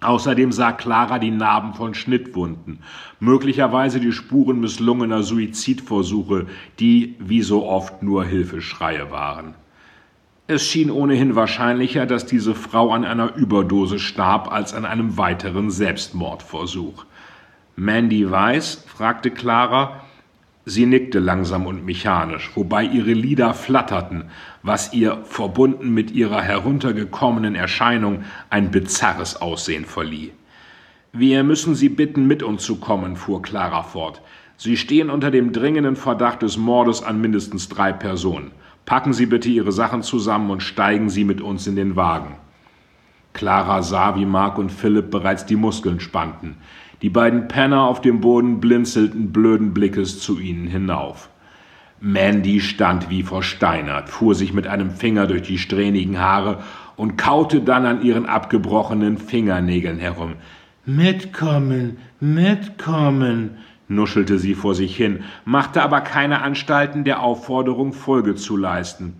Außerdem 0.00 0.50
sah 0.50 0.72
Clara 0.72 1.20
die 1.20 1.30
Narben 1.30 1.74
von 1.74 1.94
Schnittwunden, 1.94 2.80
möglicherweise 3.20 4.00
die 4.00 4.10
Spuren 4.10 4.58
misslungener 4.58 5.22
Suizidversuche, 5.22 6.46
die 6.80 7.14
wie 7.20 7.42
so 7.42 7.64
oft 7.68 8.02
nur 8.02 8.24
Hilfeschreie 8.24 9.12
waren. 9.12 9.54
Es 10.48 10.66
schien 10.66 10.90
ohnehin 10.90 11.36
wahrscheinlicher, 11.36 12.04
dass 12.04 12.26
diese 12.26 12.56
Frau 12.56 12.90
an 12.90 13.04
einer 13.04 13.36
Überdose 13.36 14.00
starb, 14.00 14.50
als 14.50 14.74
an 14.74 14.84
einem 14.84 15.16
weiteren 15.16 15.70
Selbstmordversuch. 15.70 17.06
Mandy 17.76 18.30
weiß? 18.30 18.84
fragte 18.86 19.30
Clara. 19.30 20.02
Sie 20.64 20.86
nickte 20.86 21.18
langsam 21.18 21.66
und 21.66 21.84
mechanisch, 21.84 22.50
wobei 22.54 22.84
ihre 22.84 23.12
Lider 23.12 23.52
flatterten, 23.52 24.24
was 24.62 24.92
ihr, 24.92 25.24
verbunden 25.24 25.92
mit 25.92 26.12
ihrer 26.12 26.40
heruntergekommenen 26.40 27.56
Erscheinung, 27.56 28.24
ein 28.48 28.70
bizarres 28.70 29.40
Aussehen 29.40 29.86
verlieh. 29.86 30.32
Wir 31.12 31.42
müssen 31.42 31.74
Sie 31.74 31.88
bitten, 31.88 32.26
mit 32.26 32.42
uns 32.42 32.62
zu 32.62 32.76
kommen, 32.76 33.16
fuhr 33.16 33.42
Clara 33.42 33.82
fort. 33.82 34.22
Sie 34.56 34.76
stehen 34.76 35.10
unter 35.10 35.30
dem 35.30 35.52
dringenden 35.52 35.96
Verdacht 35.96 36.42
des 36.42 36.56
Mordes 36.56 37.02
an 37.02 37.20
mindestens 37.20 37.68
drei 37.68 37.92
Personen. 37.92 38.52
Packen 38.84 39.12
Sie 39.12 39.26
bitte 39.26 39.48
Ihre 39.48 39.72
Sachen 39.72 40.02
zusammen 40.02 40.50
und 40.50 40.62
steigen 40.62 41.10
Sie 41.10 41.24
mit 41.24 41.40
uns 41.40 41.66
in 41.66 41.74
den 41.74 41.96
Wagen. 41.96 42.36
Clara 43.32 43.82
sah, 43.82 44.14
wie 44.16 44.26
Mark 44.26 44.58
und 44.58 44.70
Philipp 44.70 45.10
bereits 45.10 45.46
die 45.46 45.56
Muskeln 45.56 46.00
spannten. 46.00 46.56
Die 47.02 47.10
beiden 47.10 47.48
Penner 47.48 47.82
auf 47.82 48.00
dem 48.00 48.20
Boden 48.20 48.60
blinzelten 48.60 49.32
blöden 49.32 49.74
Blickes 49.74 50.20
zu 50.20 50.38
ihnen 50.38 50.68
hinauf. 50.68 51.28
Mandy 52.00 52.60
stand 52.60 53.10
wie 53.10 53.22
versteinert, 53.22 54.08
fuhr 54.08 54.34
sich 54.34 54.52
mit 54.52 54.66
einem 54.66 54.90
Finger 54.90 55.26
durch 55.26 55.42
die 55.42 55.58
strähnigen 55.58 56.20
Haare 56.20 56.62
und 56.96 57.16
kaute 57.16 57.60
dann 57.60 57.86
an 57.86 58.02
ihren 58.02 58.26
abgebrochenen 58.26 59.18
Fingernägeln 59.18 59.98
herum. 59.98 60.34
Mitkommen, 60.84 61.98
mitkommen, 62.18 63.58
nuschelte 63.88 64.38
sie 64.38 64.54
vor 64.54 64.74
sich 64.74 64.96
hin, 64.96 65.24
machte 65.44 65.82
aber 65.82 66.00
keine 66.00 66.42
Anstalten, 66.42 67.04
der 67.04 67.20
Aufforderung 67.20 67.92
Folge 67.92 68.34
zu 68.34 68.56
leisten. 68.56 69.14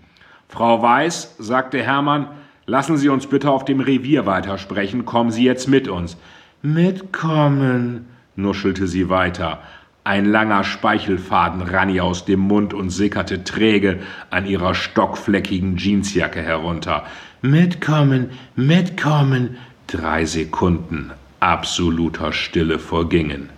Frau 0.49 0.81
Weiß, 0.81 1.35
sagte 1.39 1.81
Hermann, 1.81 2.27
lassen 2.65 2.97
Sie 2.97 3.09
uns 3.09 3.27
bitte 3.27 3.49
auf 3.49 3.65
dem 3.65 3.79
Revier 3.79 4.25
weitersprechen, 4.25 5.05
kommen 5.05 5.31
Sie 5.31 5.43
jetzt 5.43 5.67
mit 5.67 5.87
uns. 5.87 6.17
Mitkommen, 6.65 8.07
nuschelte 8.37 8.87
sie 8.87 9.09
weiter. 9.09 9.61
Ein 10.05 10.23
langer 10.23 10.63
Speichelfaden 10.63 11.61
rann 11.61 11.89
ihr 11.89 12.05
aus 12.05 12.23
dem 12.23 12.39
Mund 12.39 12.73
und 12.73 12.89
sickerte 12.89 13.43
träge 13.43 13.99
an 14.29 14.45
ihrer 14.45 14.73
stockfleckigen 14.73 15.75
Jeansjacke 15.75 16.41
herunter. 16.41 17.05
Mitkommen, 17.41 18.29
mitkommen. 18.55 19.57
Drei 19.87 20.23
Sekunden 20.23 21.11
absoluter 21.41 22.31
Stille 22.31 22.79
vergingen. 22.79 23.49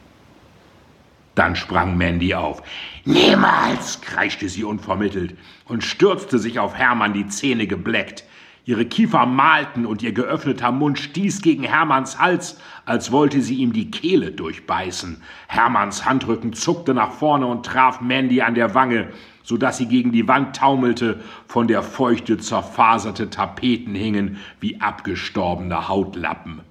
Dann 1.36 1.56
sprang 1.56 1.98
Mandy 1.98 2.34
auf. 2.34 2.64
Niemals! 3.04 4.02
kreischte 4.02 4.50
sie 4.50 4.64
unvermittelt 4.64 5.38
und 5.66 5.84
stürzte 5.84 6.40
sich 6.40 6.58
auf 6.58 6.74
Hermann, 6.74 7.14
die 7.14 7.28
Zähne 7.28 7.68
gebleckt. 7.68 8.24
Ihre 8.68 8.86
Kiefer 8.86 9.28
malten 9.28 9.86
und 9.86 10.02
ihr 10.02 10.12
geöffneter 10.12 10.72
Mund 10.72 10.98
stieß 10.98 11.44
gegen 11.44 11.64
Hermanns 11.64 12.18
Hals, 12.20 12.60
als 12.86 13.12
wollte 13.12 13.42
sie 13.42 13.58
ihm 13.58 13.74
die 13.74 13.92
Kehle 13.92 14.32
durchbeißen. 14.32 15.22
Hermanns 15.48 16.04
Handrücken 16.04 16.54
zuckte 16.54 16.96
nach 16.96 17.12
vorne 17.12 17.46
und 17.46 17.64
traf 17.64 18.02
Mandy 18.02 18.42
an 18.42 18.56
der 18.56 18.74
Wange, 18.74 19.10
so 19.44 19.58
dass 19.58 19.78
sie 19.78 19.86
gegen 19.86 20.12
die 20.12 20.28
Wand 20.28 20.56
taumelte, 20.56 21.22
von 21.48 21.68
der 21.68 21.84
feuchte 21.84 22.40
zerfaserte 22.40 23.30
Tapeten 23.30 23.94
hingen 23.94 24.38
wie 24.60 24.82
abgestorbene 24.82 25.88
Hautlappen. 25.88 26.62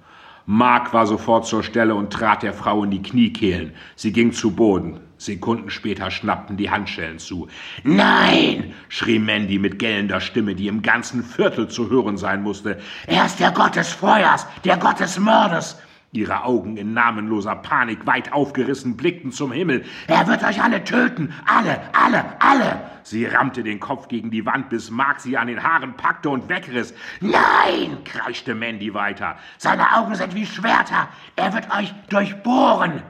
Mark 0.47 0.93
war 0.93 1.07
sofort 1.07 1.47
zur 1.47 1.63
Stelle 1.63 1.95
und 1.95 2.13
trat 2.13 2.43
der 2.43 2.53
Frau 2.53 2.83
in 2.83 2.91
die 2.91 3.01
Kniekehlen. 3.01 3.73
Sie 3.95 4.11
ging 4.11 4.31
zu 4.31 4.51
Boden. 4.51 4.99
Sekunden 5.17 5.69
später 5.69 6.11
schnappten 6.11 6.57
die 6.57 6.69
Handschellen 6.69 7.19
zu. 7.19 7.47
Nein! 7.83 8.73
schrie 8.89 9.17
Mandy 9.17 9.57
mit 9.57 9.79
gellender 9.79 10.19
Stimme, 10.19 10.53
die 10.53 10.67
im 10.67 10.81
ganzen 10.81 11.23
Viertel 11.23 11.67
zu 11.67 11.89
hören 11.89 12.17
sein 12.17 12.43
musste. 12.43 12.79
Er 13.07 13.25
ist 13.25 13.39
der 13.39 13.51
Gott 13.51 13.75
des 13.75 13.91
Feuers, 13.91 14.45
der 14.63 14.77
Gott 14.77 14.99
des 14.99 15.17
Mordes. 15.17 15.77
Ihre 16.15 16.45
Augen 16.45 16.77
in 16.77 16.93
namenloser 16.93 17.55
Panik 17.55 18.05
weit 18.05 18.31
aufgerissen 18.31 18.95
blickten 18.95 19.31
zum 19.31 19.51
Himmel. 19.51 19.83
Er 20.07 20.25
wird 20.27 20.43
euch 20.43 20.63
alle 20.63 20.83
töten. 20.83 21.33
Alle, 21.45 21.81
alle, 21.93 22.23
alle. 22.39 22.81
Sie 23.03 23.25
rammte 23.25 23.63
den 23.63 23.81
Kopf 23.81 24.07
gegen 24.07 24.31
die 24.31 24.45
Wand, 24.45 24.69
bis 24.69 24.89
Mark 24.89 25.19
sie 25.19 25.37
an 25.37 25.47
den 25.47 25.61
Haaren 25.61 25.95
packte 25.95 26.29
und 26.29 26.47
wegriss. 26.47 26.93
Nein, 27.19 27.97
kreischte 28.05 28.55
Mandy 28.55 28.93
weiter. 28.93 29.35
Seine 29.57 29.97
Augen 29.97 30.15
sind 30.15 30.33
wie 30.35 30.45
Schwerter. 30.45 31.09
Er 31.35 31.53
wird 31.53 31.69
euch 31.77 31.93
durchbohren. 32.09 33.03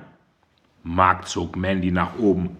Mark 0.83 1.27
zog 1.27 1.55
Mandy 1.55 1.91
nach 1.91 2.17
oben 2.17 2.57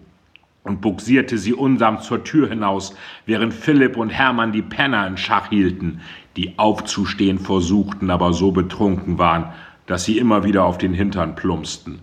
und 0.62 0.80
buxierte 0.80 1.38
sie 1.38 1.54
unsamt 1.54 2.02
zur 2.02 2.24
Tür 2.24 2.48
hinaus, 2.48 2.94
während 3.24 3.54
Philipp 3.54 3.96
und 3.96 4.10
Hermann 4.10 4.52
die 4.52 4.62
Penner 4.62 5.06
in 5.06 5.16
Schach 5.16 5.48
hielten, 5.48 6.00
die 6.36 6.58
aufzustehen 6.58 7.38
versuchten, 7.38 8.10
aber 8.10 8.32
so 8.32 8.50
betrunken 8.50 9.18
waren, 9.18 9.52
dass 9.86 10.04
sie 10.04 10.18
immer 10.18 10.44
wieder 10.44 10.64
auf 10.64 10.78
den 10.78 10.92
Hintern 10.92 11.34
plumpsten. 11.34 12.00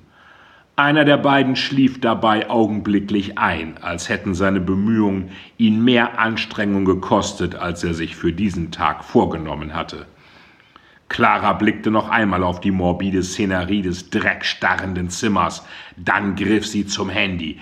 Einer 0.76 1.06
der 1.06 1.18
beiden 1.18 1.56
schlief 1.56 2.02
dabei 2.02 2.50
augenblicklich 2.50 3.38
ein, 3.38 3.78
als 3.82 4.10
hätten 4.10 4.34
seine 4.34 4.60
Bemühungen 4.60 5.30
ihn 5.58 5.84
mehr 5.84 6.18
Anstrengung 6.18 6.84
gekostet, 6.84 7.54
als 7.54 7.84
er 7.84 7.94
sich 7.94 8.16
für 8.16 8.34
diesen 8.34 8.72
Tag 8.72 9.04
vorgenommen 9.04 9.76
hatte. 9.76 10.08
Clara 11.10 11.54
blickte 11.54 11.92
noch 11.92 12.10
einmal 12.10 12.44
auf 12.44 12.60
die 12.60 12.72
morbide 12.72 13.22
Szenerie 13.22 13.84
des 13.84 14.10
dreckstarrenden 14.10 15.12
Zimmers, 15.12 15.64
dann 15.96 16.36
griff 16.36 16.66
sie 16.66 16.88
zum 16.88 17.10
Handy. 17.10 17.60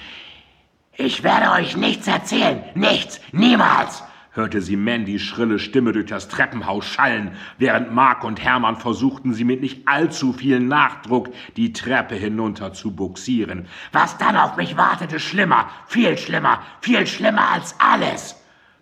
Ich 0.96 1.24
werde 1.24 1.51
euch 1.51 1.75
nichts 1.75 2.08
erzählen, 2.08 2.63
nichts, 2.75 3.20
niemals, 3.34 4.04
hörte 4.33 4.61
sie 4.61 4.77
Mandys 4.77 5.21
schrille 5.21 5.59
Stimme 5.59 5.91
durch 5.91 6.07
das 6.07 6.27
Treppenhaus 6.27 6.85
schallen, 6.85 7.31
während 7.57 7.93
Mark 7.93 8.23
und 8.23 8.43
Hermann 8.43 8.77
versuchten, 8.77 9.33
sie 9.33 9.43
mit 9.43 9.61
nicht 9.61 9.88
allzu 9.88 10.33
viel 10.33 10.59
Nachdruck 10.59 11.29
die 11.57 11.73
Treppe 11.73 12.15
hinunter 12.15 12.73
zu 12.73 12.95
buxieren. 12.95 13.67
Was 13.91 14.17
dann 14.17 14.38
auf 14.38 14.55
mich 14.55 14.77
wartete, 14.77 15.19
schlimmer, 15.19 15.69
viel 15.88 16.17
schlimmer, 16.17 16.61
viel 16.81 17.05
schlimmer 17.05 17.50
als 17.51 17.75
alles. 17.79 18.35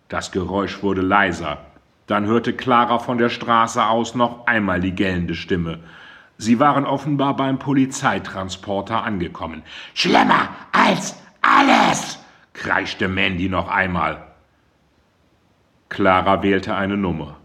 Das 0.08 0.32
Geräusch 0.32 0.82
wurde 0.82 1.02
leiser. 1.02 1.58
Dann 2.06 2.26
hörte 2.26 2.52
Clara 2.52 2.98
von 2.98 3.18
der 3.18 3.28
Straße 3.28 3.84
aus 3.84 4.14
noch 4.14 4.46
einmal 4.46 4.80
die 4.80 4.94
gellende 4.94 5.34
Stimme. 5.34 5.80
Sie 6.38 6.58
waren 6.58 6.84
offenbar 6.86 7.36
beim 7.36 7.58
Polizeitransporter 7.58 9.04
angekommen. 9.04 9.62
Schlimmer 9.94 10.48
als 10.72 11.16
alles! 11.42 12.18
kreischte 12.52 13.08
Mandy 13.08 13.48
noch 13.48 13.68
einmal. 13.68 14.29
Clara 15.90 16.42
wählte 16.44 16.76
eine 16.76 16.96
Nummer. 16.96 17.36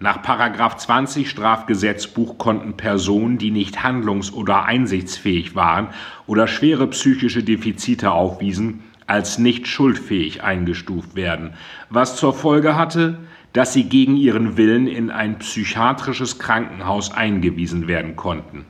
Nach 0.00 0.22
Paragraph 0.22 0.76
20 0.76 1.28
Strafgesetzbuch 1.28 2.38
konnten 2.38 2.76
Personen, 2.76 3.38
die 3.38 3.50
nicht 3.50 3.82
handlungs- 3.82 4.32
oder 4.32 4.66
einsichtsfähig 4.66 5.56
waren 5.56 5.88
oder 6.26 6.46
schwere 6.46 6.86
psychische 6.88 7.42
Defizite 7.42 8.12
aufwiesen, 8.12 8.84
als 9.08 9.38
nicht 9.38 9.66
schuldfähig 9.66 10.44
eingestuft 10.44 11.16
werden, 11.16 11.54
was 11.88 12.16
zur 12.16 12.34
Folge 12.34 12.76
hatte, 12.76 13.18
dass 13.54 13.72
sie 13.72 13.84
gegen 13.84 14.16
ihren 14.16 14.58
Willen 14.58 14.86
in 14.86 15.10
ein 15.10 15.38
psychiatrisches 15.38 16.38
Krankenhaus 16.38 17.12
eingewiesen 17.12 17.88
werden 17.88 18.14
konnten. 18.14 18.66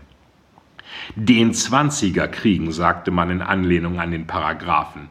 Den 1.17 1.53
Zwanziger 1.53 2.29
kriegen, 2.29 2.71
sagte 2.71 3.11
man 3.11 3.31
in 3.31 3.43
Anlehnung 3.43 3.99
an 3.99 4.13
den 4.13 4.27
Paragraphen. 4.29 5.09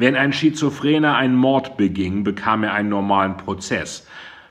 Wenn 0.00 0.16
ein 0.16 0.32
Schizophrener 0.32 1.14
einen 1.14 1.36
Mord 1.36 1.76
beging, 1.76 2.24
bekam 2.24 2.64
er 2.64 2.72
einen 2.72 2.88
normalen 2.88 3.36
Prozess. 3.36 4.06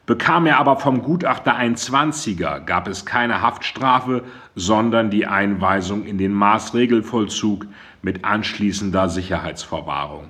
Bekam 0.05 0.45
er 0.45 0.59
aber 0.59 0.77
vom 0.77 1.01
Gutachter 1.01 1.55
ein 1.55 1.75
Zwanziger, 1.75 2.59
gab 2.59 2.87
es 2.87 3.03
keine 3.03 3.41
Haftstrafe, 3.41 4.25
sondern 4.53 5.09
die 5.09 5.25
Einweisung 5.25 6.05
in 6.05 6.19
den 6.19 6.33
Maßregelvollzug 6.33 7.65
mit 8.03 8.25
anschließender 8.25 9.09
Sicherheitsverwahrung. 9.09 10.25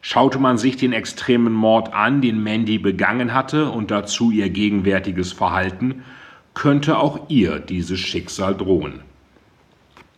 Schaute 0.00 0.38
man 0.38 0.58
sich 0.58 0.76
den 0.76 0.92
extremen 0.92 1.52
Mord 1.52 1.92
an, 1.92 2.20
den 2.20 2.40
Mandy 2.40 2.78
begangen 2.78 3.34
hatte, 3.34 3.70
und 3.72 3.90
dazu 3.90 4.30
ihr 4.30 4.48
gegenwärtiges 4.48 5.32
Verhalten, 5.32 6.04
könnte 6.54 6.98
auch 6.98 7.28
ihr 7.28 7.58
dieses 7.58 7.98
Schicksal 7.98 8.54
drohen. 8.54 9.00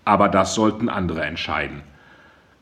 Aber 0.04 0.28
das 0.28 0.54
sollten 0.54 0.90
andere 0.90 1.22
entscheiden. 1.24 1.80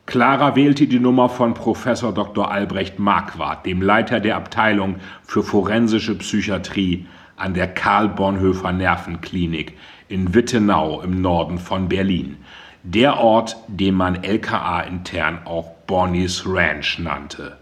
Clara 0.07 0.55
wählte 0.55 0.87
die 0.87 1.01
Nummer 1.01 1.27
von 1.27 1.53
Professor 1.53 2.13
Dr. 2.13 2.49
Albrecht 2.49 2.97
Marquardt, 2.97 3.65
dem 3.65 3.81
Leiter 3.81 4.21
der 4.21 4.37
Abteilung 4.37 4.95
für 5.21 5.43
forensische 5.43 6.17
Psychiatrie 6.17 7.05
an 7.35 7.53
der 7.53 7.67
Karl 7.67 8.07
Bonhoeffer 8.07 8.71
Nervenklinik 8.71 9.77
in 10.07 10.33
Wittenau 10.33 11.01
im 11.01 11.19
Norden 11.19 11.57
von 11.57 11.89
Berlin. 11.89 12.37
Der 12.83 13.17
Ort, 13.17 13.57
den 13.67 13.95
man 13.95 14.23
LKA 14.23 14.79
intern 14.83 15.39
auch 15.43 15.71
Bonnie's 15.87 16.43
Ranch 16.47 16.99
nannte. 16.99 17.57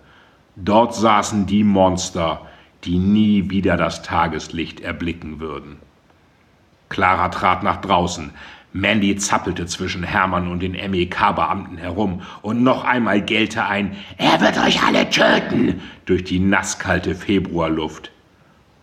Dort 0.55 0.93
saßen 0.93 1.47
die 1.47 1.63
Monster, 1.63 2.41
die 2.83 2.99
nie 2.99 3.49
wieder 3.49 3.75
das 3.75 4.03
Tageslicht 4.03 4.81
erblicken 4.81 5.39
würden. 5.39 5.77
Clara 6.89 7.29
trat 7.29 7.63
nach 7.63 7.81
draußen. 7.81 8.29
Mandy 8.77 9.15
zappelte 9.15 9.67
zwischen 9.67 10.03
Hermann 10.03 10.49
und 10.49 10.61
den 10.61 10.73
MEK-Beamten 10.73 11.77
herum 11.77 12.23
und 12.41 12.61
noch 12.61 12.83
einmal 12.83 13.21
gellte 13.21 13.65
ein 13.65 13.95
Er 14.17 14.41
wird 14.41 14.57
euch 14.57 14.83
alle 14.83 15.09
töten 15.09 15.79
durch 16.05 16.25
die 16.25 16.39
nasskalte 16.39 17.15
Februarluft. 17.15 18.11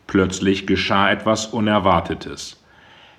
Plötzlich 0.07 0.67
geschah 0.67 1.11
etwas 1.11 1.45
Unerwartetes. 1.45 2.65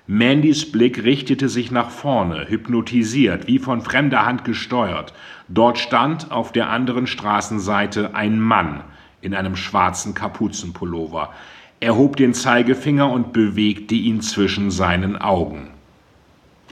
Mandys 0.08 0.72
Blick 0.72 1.04
richtete 1.04 1.48
sich 1.48 1.70
nach 1.70 1.90
vorne, 1.90 2.48
hypnotisiert, 2.48 3.46
wie 3.46 3.60
von 3.60 3.80
fremder 3.80 4.26
Hand 4.26 4.44
gesteuert. 4.44 5.14
Dort 5.46 5.78
stand 5.78 6.32
auf 6.32 6.50
der 6.50 6.70
anderen 6.70 7.06
Straßenseite 7.06 8.16
ein 8.16 8.40
Mann 8.40 8.82
in 9.22 9.32
einem 9.32 9.54
schwarzen 9.54 10.12
Kapuzenpullover. 10.12 11.32
Er 11.78 11.94
hob 11.94 12.16
den 12.16 12.34
Zeigefinger 12.34 13.12
und 13.12 13.32
bewegte 13.32 13.94
ihn 13.94 14.22
zwischen 14.22 14.72
seinen 14.72 15.16
Augen. 15.16 15.73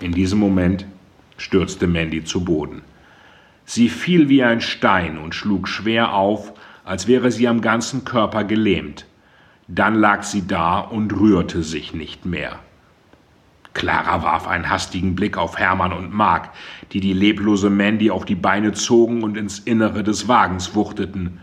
In 0.02 0.10
diesem 0.10 0.40
Moment 0.40 0.84
stürzte 1.36 1.86
Mandy 1.86 2.24
zu 2.24 2.44
Boden. 2.44 2.82
Sie 3.64 3.88
fiel 3.88 4.28
wie 4.28 4.42
ein 4.42 4.60
Stein 4.60 5.16
und 5.16 5.32
schlug 5.32 5.68
schwer 5.68 6.12
auf, 6.12 6.52
als 6.84 7.06
wäre 7.06 7.30
sie 7.30 7.46
am 7.46 7.60
ganzen 7.60 8.04
Körper 8.04 8.42
gelähmt. 8.42 9.06
Dann 9.68 9.94
lag 9.94 10.24
sie 10.24 10.44
da 10.44 10.80
und 10.80 11.12
rührte 11.12 11.62
sich 11.62 11.94
nicht 11.94 12.26
mehr. 12.26 12.58
Clara 13.74 14.24
warf 14.24 14.48
einen 14.48 14.68
hastigen 14.68 15.14
Blick 15.14 15.38
auf 15.38 15.56
Hermann 15.56 15.92
und 15.92 16.12
Mark, 16.12 16.50
die 16.90 17.00
die 17.00 17.12
leblose 17.12 17.70
Mandy 17.70 18.10
auf 18.10 18.24
die 18.24 18.34
Beine 18.34 18.72
zogen 18.72 19.22
und 19.22 19.36
ins 19.36 19.60
Innere 19.60 20.02
des 20.02 20.26
Wagens 20.26 20.74
wuchteten. 20.74 21.38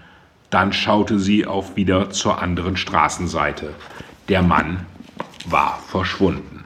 Dann 0.50 0.74
schaute 0.74 1.18
sie 1.18 1.46
auf 1.46 1.78
wieder 1.78 2.10
zur 2.10 2.42
anderen 2.42 2.76
Straßenseite. 2.76 3.74
Der 4.28 4.42
Mann 4.42 4.86
war 5.46 5.80
verschwunden. 5.88 6.59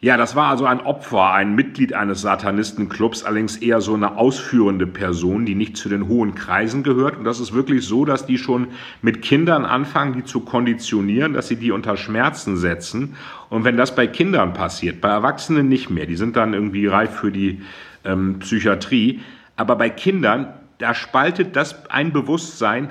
Ja, 0.00 0.16
das 0.16 0.36
war 0.36 0.48
also 0.48 0.64
ein 0.64 0.80
Opfer, 0.80 1.32
ein 1.32 1.56
Mitglied 1.56 1.92
eines 1.92 2.20
Satanistenclubs, 2.20 3.24
allerdings 3.24 3.56
eher 3.56 3.80
so 3.80 3.94
eine 3.94 4.16
ausführende 4.16 4.86
Person, 4.86 5.44
die 5.44 5.56
nicht 5.56 5.76
zu 5.76 5.88
den 5.88 6.06
hohen 6.06 6.36
Kreisen 6.36 6.84
gehört. 6.84 7.16
Und 7.16 7.24
das 7.24 7.40
ist 7.40 7.52
wirklich 7.52 7.84
so, 7.84 8.04
dass 8.04 8.24
die 8.24 8.38
schon 8.38 8.68
mit 9.02 9.22
Kindern 9.22 9.64
anfangen, 9.64 10.12
die 10.12 10.22
zu 10.22 10.38
konditionieren, 10.38 11.32
dass 11.32 11.48
sie 11.48 11.56
die 11.56 11.72
unter 11.72 11.96
Schmerzen 11.96 12.56
setzen. 12.56 13.16
Und 13.50 13.64
wenn 13.64 13.76
das 13.76 13.96
bei 13.96 14.06
Kindern 14.06 14.52
passiert, 14.52 15.00
bei 15.00 15.08
Erwachsenen 15.08 15.68
nicht 15.68 15.90
mehr, 15.90 16.06
die 16.06 16.14
sind 16.14 16.36
dann 16.36 16.54
irgendwie 16.54 16.86
reif 16.86 17.16
für 17.16 17.32
die 17.32 17.62
ähm, 18.04 18.38
Psychiatrie. 18.38 19.18
Aber 19.56 19.74
bei 19.74 19.90
Kindern, 19.90 20.46
da 20.78 20.94
spaltet 20.94 21.56
das 21.56 21.90
ein 21.90 22.12
Bewusstsein 22.12 22.90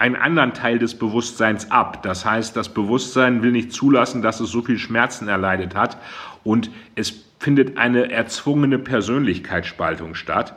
einen 0.00 0.16
anderen 0.16 0.54
Teil 0.54 0.78
des 0.78 0.98
Bewusstseins 0.98 1.70
ab. 1.70 2.02
Das 2.02 2.24
heißt, 2.24 2.56
das 2.56 2.70
Bewusstsein 2.70 3.42
will 3.42 3.52
nicht 3.52 3.72
zulassen, 3.72 4.22
dass 4.22 4.40
es 4.40 4.50
so 4.50 4.62
viel 4.62 4.78
Schmerzen 4.78 5.28
erleidet 5.28 5.74
hat 5.74 5.98
und 6.42 6.70
es 6.94 7.26
findet 7.38 7.76
eine 7.76 8.10
erzwungene 8.10 8.78
Persönlichkeitsspaltung 8.78 10.14
statt. 10.14 10.56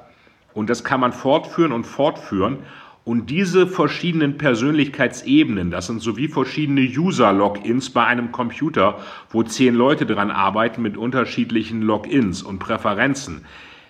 Und 0.54 0.70
das 0.70 0.84
kann 0.84 1.00
man 1.00 1.12
fortführen 1.12 1.72
und 1.72 1.86
fortführen. 1.86 2.60
Und 3.06 3.30
diese 3.30 3.68
verschiedenen 3.68 4.38
Persönlichkeitsebenen, 4.38 5.72
das 5.72 5.88
sind 5.88 6.02
so 6.02 6.16
wie 6.16 6.30
verschiedene 6.30 6.82
User-Logins 6.82 7.90
bei 7.90 8.06
einem 8.06 8.32
Computer, 8.32 9.00
wo 9.30 9.44
zehn 9.44 9.76
Leute 9.76 10.06
dran 10.06 10.32
arbeiten 10.32 10.82
mit 10.82 10.96
unterschiedlichen 10.96 11.82
Logins 11.82 12.44
und 12.44 12.60
Präferenzen. 12.60 13.44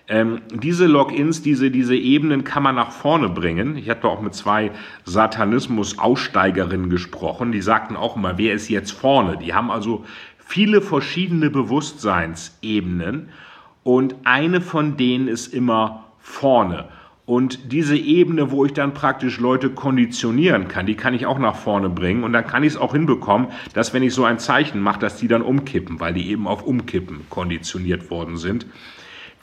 Ähm, 0.06 0.42
diese 0.52 0.86
Logins, 0.86 1.40
diese, 1.40 1.70
diese 1.70 1.96
Ebenen 1.96 2.44
kann 2.44 2.62
man 2.62 2.74
nach 2.74 2.92
vorne 2.92 3.30
bringen. 3.30 3.76
Ich 3.76 3.88
hatte 3.88 4.06
auch 4.06 4.20
mit 4.20 4.34
zwei 4.34 4.70
Satanismus-Aussteigerinnen 5.04 6.90
gesprochen, 6.90 7.52
die 7.52 7.62
sagten 7.62 7.96
auch 7.96 8.16
immer, 8.16 8.36
wer 8.36 8.52
ist 8.52 8.68
jetzt 8.68 8.90
vorne? 8.90 9.38
Die 9.38 9.54
haben 9.54 9.70
also 9.70 10.04
viele 10.36 10.82
verschiedene 10.82 11.48
Bewusstseinsebenen 11.48 13.30
und 13.82 14.14
eine 14.24 14.60
von 14.60 14.98
denen 14.98 15.26
ist 15.26 15.54
immer 15.54 16.04
vorne. 16.18 16.88
Und 17.26 17.72
diese 17.72 17.96
Ebene, 17.96 18.50
wo 18.50 18.66
ich 18.66 18.74
dann 18.74 18.92
praktisch 18.92 19.40
Leute 19.40 19.70
konditionieren 19.70 20.68
kann, 20.68 20.84
die 20.84 20.94
kann 20.94 21.14
ich 21.14 21.24
auch 21.24 21.38
nach 21.38 21.56
vorne 21.56 21.88
bringen. 21.88 22.22
Und 22.22 22.34
dann 22.34 22.46
kann 22.46 22.62
ich 22.62 22.74
es 22.74 22.76
auch 22.76 22.92
hinbekommen, 22.92 23.48
dass 23.72 23.94
wenn 23.94 24.02
ich 24.02 24.12
so 24.12 24.24
ein 24.24 24.38
Zeichen 24.38 24.80
mache, 24.80 25.00
dass 25.00 25.16
die 25.16 25.28
dann 25.28 25.40
umkippen, 25.40 26.00
weil 26.00 26.12
die 26.12 26.28
eben 26.30 26.46
auf 26.46 26.62
Umkippen 26.62 27.20
konditioniert 27.30 28.10
worden 28.10 28.36
sind. 28.36 28.66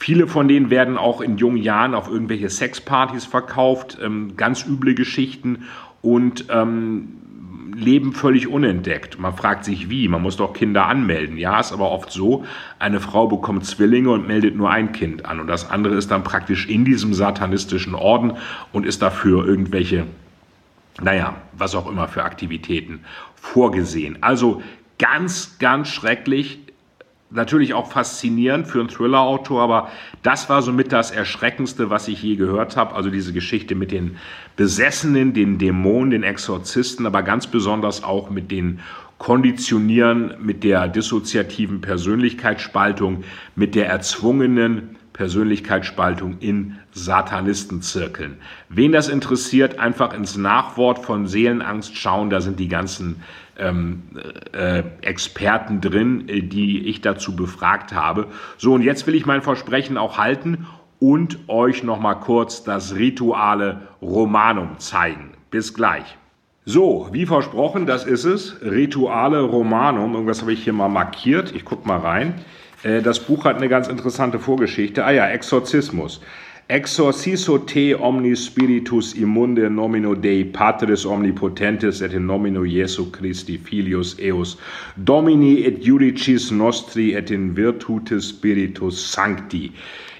Viele 0.02 0.26
von 0.26 0.48
denen 0.48 0.68
werden 0.68 0.98
auch 0.98 1.20
in 1.20 1.36
jungen 1.36 1.58
Jahren 1.58 1.94
auf 1.94 2.08
irgendwelche 2.08 2.50
Sexpartys 2.50 3.24
verkauft, 3.24 3.98
ähm, 4.02 4.36
ganz 4.36 4.66
üble 4.66 4.96
Geschichten. 4.96 5.62
Und 6.00 6.46
ähm, 6.50 7.18
leben 7.76 8.12
völlig 8.12 8.48
unentdeckt. 8.48 9.20
Man 9.20 9.36
fragt 9.36 9.64
sich 9.64 9.90
wie, 9.90 10.08
man 10.08 10.20
muss 10.20 10.36
doch 10.36 10.54
Kinder 10.54 10.86
anmelden. 10.86 11.38
Ja, 11.38 11.60
ist 11.60 11.72
aber 11.72 11.92
oft 11.92 12.10
so, 12.10 12.44
eine 12.80 12.98
Frau 12.98 13.28
bekommt 13.28 13.64
Zwillinge 13.64 14.10
und 14.10 14.26
meldet 14.26 14.56
nur 14.56 14.72
ein 14.72 14.90
Kind 14.90 15.24
an 15.24 15.38
und 15.38 15.46
das 15.46 15.70
andere 15.70 15.94
ist 15.94 16.10
dann 16.10 16.24
praktisch 16.24 16.66
in 16.66 16.84
diesem 16.84 17.14
satanistischen 17.14 17.94
Orden 17.94 18.32
und 18.72 18.84
ist 18.84 19.02
dafür 19.02 19.46
irgendwelche, 19.46 20.08
naja, 21.00 21.36
was 21.56 21.76
auch 21.76 21.88
immer 21.88 22.08
für 22.08 22.24
Aktivitäten 22.24 23.04
vorgesehen. 23.36 24.18
Also 24.20 24.62
ganz, 24.98 25.58
ganz 25.60 25.86
schrecklich 25.86 26.58
natürlich 27.32 27.74
auch 27.74 27.90
faszinierend 27.90 28.66
für 28.66 28.80
einen 28.80 28.88
Thriller-Autor, 28.88 29.62
aber 29.62 29.88
das 30.22 30.48
war 30.48 30.62
somit 30.62 30.92
das 30.92 31.10
Erschreckendste, 31.10 31.90
was 31.90 32.08
ich 32.08 32.22
je 32.22 32.36
gehört 32.36 32.76
habe. 32.76 32.94
Also 32.94 33.10
diese 33.10 33.32
Geschichte 33.32 33.74
mit 33.74 33.90
den 33.90 34.16
Besessenen, 34.56 35.34
den 35.34 35.58
Dämonen, 35.58 36.10
den 36.10 36.22
Exorzisten, 36.22 37.06
aber 37.06 37.22
ganz 37.22 37.46
besonders 37.46 38.04
auch 38.04 38.30
mit 38.30 38.50
den 38.50 38.80
Konditionieren, 39.18 40.34
mit 40.40 40.64
der 40.64 40.88
dissoziativen 40.88 41.80
Persönlichkeitsspaltung, 41.80 43.22
mit 43.54 43.74
der 43.74 43.88
erzwungenen 43.88 44.96
Persönlichkeitsspaltung 45.12 46.38
in 46.40 46.78
Satanistenzirkeln. 46.92 48.38
Wen 48.68 48.92
das 48.92 49.08
interessiert, 49.08 49.78
einfach 49.78 50.14
ins 50.14 50.36
Nachwort 50.36 51.04
von 51.04 51.26
Seelenangst 51.26 51.96
schauen, 51.96 52.30
da 52.30 52.40
sind 52.40 52.58
die 52.58 52.68
ganzen 52.68 53.22
ähm, 53.58 54.02
äh, 54.52 54.82
Experten 55.02 55.80
drin, 55.80 56.28
äh, 56.28 56.42
die 56.42 56.86
ich 56.88 57.00
dazu 57.00 57.36
befragt 57.36 57.92
habe. 57.92 58.26
So, 58.56 58.74
und 58.74 58.82
jetzt 58.82 59.06
will 59.06 59.14
ich 59.14 59.26
mein 59.26 59.42
Versprechen 59.42 59.98
auch 59.98 60.18
halten 60.18 60.66
und 60.98 61.48
euch 61.48 61.82
nochmal 61.82 62.20
kurz 62.20 62.64
das 62.64 62.94
Rituale 62.94 63.82
Romanum 64.00 64.78
zeigen. 64.78 65.32
Bis 65.50 65.74
gleich. 65.74 66.16
So, 66.64 67.08
wie 67.10 67.26
versprochen, 67.26 67.86
das 67.86 68.04
ist 68.04 68.24
es. 68.24 68.56
Rituale 68.62 69.40
Romanum. 69.40 70.14
Irgendwas 70.14 70.42
habe 70.42 70.52
ich 70.52 70.62
hier 70.62 70.72
mal 70.72 70.88
markiert. 70.88 71.52
Ich 71.54 71.64
gucke 71.64 71.88
mal 71.88 71.98
rein. 71.98 72.34
Äh, 72.84 73.02
das 73.02 73.18
Buch 73.20 73.44
hat 73.44 73.56
eine 73.56 73.68
ganz 73.68 73.88
interessante 73.88 74.38
Vorgeschichte. 74.38 75.04
Ah 75.04 75.10
ja, 75.10 75.28
Exorzismus. 75.28 76.20
Exorciso 76.68 77.58
te 77.66 77.92
omnis 77.94 78.46
spiritus 78.46 79.14
immunde 79.14 79.68
nomino 79.68 80.14
Dei 80.14 80.44
Patris 80.44 81.04
omnipotentis 81.04 82.00
et 82.02 82.14
in 82.14 82.26
nomino 82.26 82.62
Jesu 82.62 83.10
Christi 83.10 83.58
filius 83.58 84.14
eus 84.20 84.56
Domini 84.96 85.64
et 85.66 85.82
judicis 85.82 86.52
nostri 86.52 87.14
et 87.14 87.30
in 87.30 87.52
virtute 87.56 88.20
Spiritus 88.22 89.04
Sancti. 89.04 89.72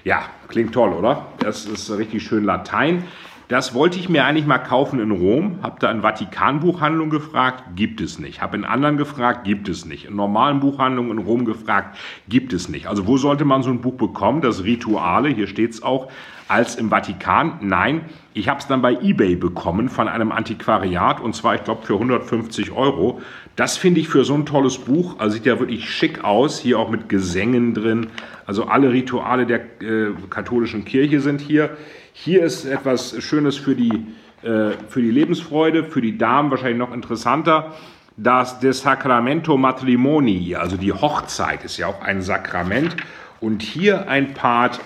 Ja, 0.03 0.23
klingt 0.49 0.73
toll, 0.73 0.93
oder? 0.93 1.25
Das 1.39 1.65
ist 1.65 1.89
richtig 1.97 2.23
schön 2.23 2.43
Latein. 2.43 3.03
Das 3.49 3.73
wollte 3.73 3.99
ich 3.99 4.07
mir 4.07 4.25
eigentlich 4.25 4.45
mal 4.45 4.57
kaufen 4.57 4.99
in 4.99 5.11
Rom, 5.11 5.59
habe 5.61 5.79
da 5.79 5.91
in 5.91 6.01
Vatikanbuchhandlung 6.01 7.09
gefragt, 7.09 7.75
gibt 7.75 7.99
es 7.99 8.17
nicht. 8.17 8.41
Habe 8.41 8.57
in 8.57 8.63
anderen 8.63 8.97
gefragt, 8.97 9.43
gibt 9.43 9.67
es 9.67 9.85
nicht. 9.85 10.05
In 10.05 10.15
normalen 10.15 10.59
Buchhandlungen 10.61 11.17
in 11.17 11.25
Rom 11.25 11.43
gefragt, 11.45 11.97
gibt 12.29 12.53
es 12.53 12.69
nicht. 12.69 12.87
Also 12.87 13.05
wo 13.05 13.17
sollte 13.17 13.43
man 13.43 13.61
so 13.61 13.69
ein 13.69 13.81
Buch 13.81 13.95
bekommen? 13.95 14.41
Das 14.41 14.63
Rituale, 14.63 15.29
hier 15.29 15.47
steht 15.47 15.71
es 15.71 15.83
auch, 15.83 16.09
als 16.47 16.75
im 16.75 16.89
Vatikan. 16.89 17.59
Nein, 17.61 18.05
ich 18.33 18.47
habe 18.47 18.59
es 18.59 18.67
dann 18.67 18.81
bei 18.81 18.93
eBay 18.93 19.35
bekommen 19.35 19.89
von 19.89 20.07
einem 20.07 20.31
Antiquariat 20.31 21.19
und 21.19 21.35
zwar, 21.35 21.55
ich 21.55 21.63
glaube, 21.63 21.85
für 21.85 21.93
150 21.93 22.71
Euro. 22.71 23.21
Das 23.55 23.77
finde 23.77 23.99
ich 23.99 24.07
für 24.07 24.23
so 24.23 24.33
ein 24.33 24.45
tolles 24.45 24.79
Buch, 24.79 25.19
also 25.19 25.35
sieht 25.35 25.45
ja 25.45 25.59
wirklich 25.59 25.89
schick 25.89 26.23
aus, 26.23 26.59
hier 26.59 26.79
auch 26.79 26.89
mit 26.89 27.09
Gesängen 27.09 27.73
drin. 27.73 28.07
Also 28.45 28.65
alle 28.65 28.91
Rituale 28.91 29.45
der 29.45 29.59
äh, 29.81 30.11
katholischen 30.29 30.85
Kirche 30.85 31.19
sind 31.19 31.39
hier. 31.39 31.77
Hier 32.15 32.43
ist 32.43 32.65
etwas 32.65 33.15
Schönes 33.23 33.57
für 33.57 33.73
die, 33.73 34.05
äh, 34.43 34.73
für 34.87 35.01
die 35.01 35.09
Lebensfreude, 35.09 35.83
für 35.83 35.99
die 35.99 36.15
Damen 36.15 36.51
wahrscheinlich 36.51 36.77
noch 36.77 36.93
interessanter. 36.93 37.73
Das 38.17 38.59
De 38.59 38.71
Sacramento 38.71 39.57
Matrimoni, 39.57 40.55
also 40.55 40.77
die 40.77 40.93
Hochzeit, 40.93 41.65
ist 41.65 41.77
ja 41.77 41.87
auch 41.87 42.03
ein 42.03 42.21
Sakrament. 42.21 42.95
Und 43.41 43.63
hier 43.63 44.07
ein 44.07 44.35
Part, 44.35 44.79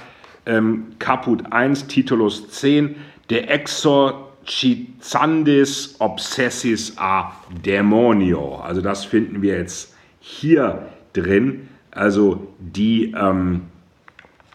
ähm, 0.46 0.86
Caput 1.00 1.52
1, 1.52 1.88
Titulus 1.88 2.50
10, 2.50 2.96
De 3.30 3.40
Exorcizandis 3.40 5.98
Obsessis 6.00 6.94
a 6.98 7.34
Demonio. 7.66 8.62
Also 8.63 8.80
das 8.80 9.04
finden 9.04 9.42
wir 9.42 9.58
jetzt 9.58 9.94
hier 10.22 10.88
drin. 11.12 11.68
Also 11.92 12.48
die 12.58 13.12
ähm, 13.12 13.63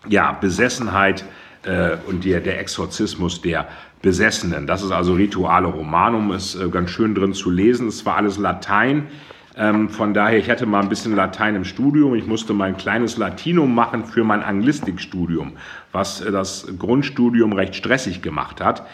ja, 0.08 0.32
Besessenheit 0.32 1.26
äh, 1.64 1.96
und 2.06 2.24
der, 2.24 2.40
der 2.40 2.60
Exorzismus 2.60 3.40
der 3.40 3.68
Besessenen. 4.02 4.66
Das 4.66 4.82
ist 4.82 4.90
also 4.90 5.14
Rituale 5.14 5.68
Romanum, 5.68 6.32
ist 6.32 6.56
äh, 6.56 6.68
ganz 6.68 6.90
schön 6.90 7.14
drin 7.14 7.34
zu 7.34 7.50
lesen. 7.50 7.88
Es 7.88 8.04
war 8.04 8.16
alles 8.16 8.36
Latein. 8.36 9.06
Ähm, 9.56 9.90
von 9.90 10.14
daher, 10.14 10.38
ich 10.38 10.50
hatte 10.50 10.66
mal 10.66 10.80
ein 10.80 10.88
bisschen 10.88 11.14
Latein 11.14 11.54
im 11.54 11.64
Studium. 11.64 12.14
Ich 12.14 12.26
musste 12.26 12.52
mein 12.52 12.76
kleines 12.76 13.16
Latinum 13.16 13.74
machen 13.74 14.06
für 14.06 14.24
mein 14.24 14.42
Anglistikstudium, 14.42 15.52
was 15.92 16.20
äh, 16.20 16.32
das 16.32 16.66
Grundstudium 16.78 17.52
recht 17.52 17.76
stressig 17.76 18.22
gemacht 18.22 18.60
hat. 18.60 18.86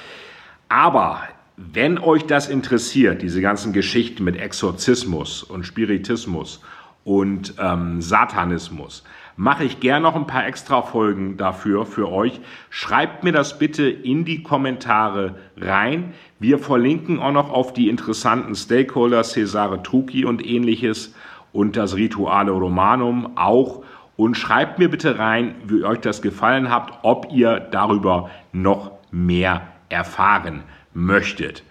Aber 0.69 1.23
wenn 1.57 1.99
euch 1.99 2.27
das 2.27 2.49
interessiert, 2.49 3.23
diese 3.23 3.41
ganzen 3.41 3.73
Geschichten 3.73 4.25
mit 4.25 4.37
Exorzismus 4.37 5.43
und 5.43 5.65
Spiritismus 5.65 6.61
und 7.05 7.55
ähm, 7.59 8.03
Satanismus, 8.03 9.05
mache 9.39 9.63
ich 9.63 9.79
gern 9.79 10.03
noch 10.03 10.17
ein 10.17 10.27
paar 10.27 10.47
extra 10.47 10.83
Folgen 10.83 11.37
dafür 11.37 11.87
für 11.87 12.11
euch. 12.11 12.41
Schreibt 12.71 13.23
mir 13.23 13.31
das 13.31 13.57
bitte 13.57 13.89
in 13.89 14.25
die 14.25 14.43
Kommentare 14.43 15.37
rein. 15.57 16.13
Wir 16.41 16.59
verlinken 16.59 17.21
auch 17.21 17.31
noch 17.31 17.51
auf 17.51 17.73
die 17.73 17.89
interessanten 17.89 18.57
Stakeholder 18.57 19.23
Cesare 19.23 19.81
Trucchi 19.85 20.25
und 20.25 20.45
ähnliches 20.45 21.15
und 21.53 21.77
das 21.77 21.95
Rituale 21.95 22.51
Romanum 22.51 23.37
auch. 23.37 23.85
Und 24.17 24.37
schreibt 24.37 24.81
mir 24.81 24.91
bitte 24.91 25.21
rein, 25.21 25.55
wie 25.65 25.85
euch 25.85 26.01
das 26.01 26.21
gefallen 26.21 26.69
hat, 26.69 26.99
ob 27.03 27.29
ihr 27.33 27.61
darüber 27.61 28.31
noch 28.51 28.91
mehr 29.13 29.69
erfahren 29.89 30.65
möchtet. 30.95 31.63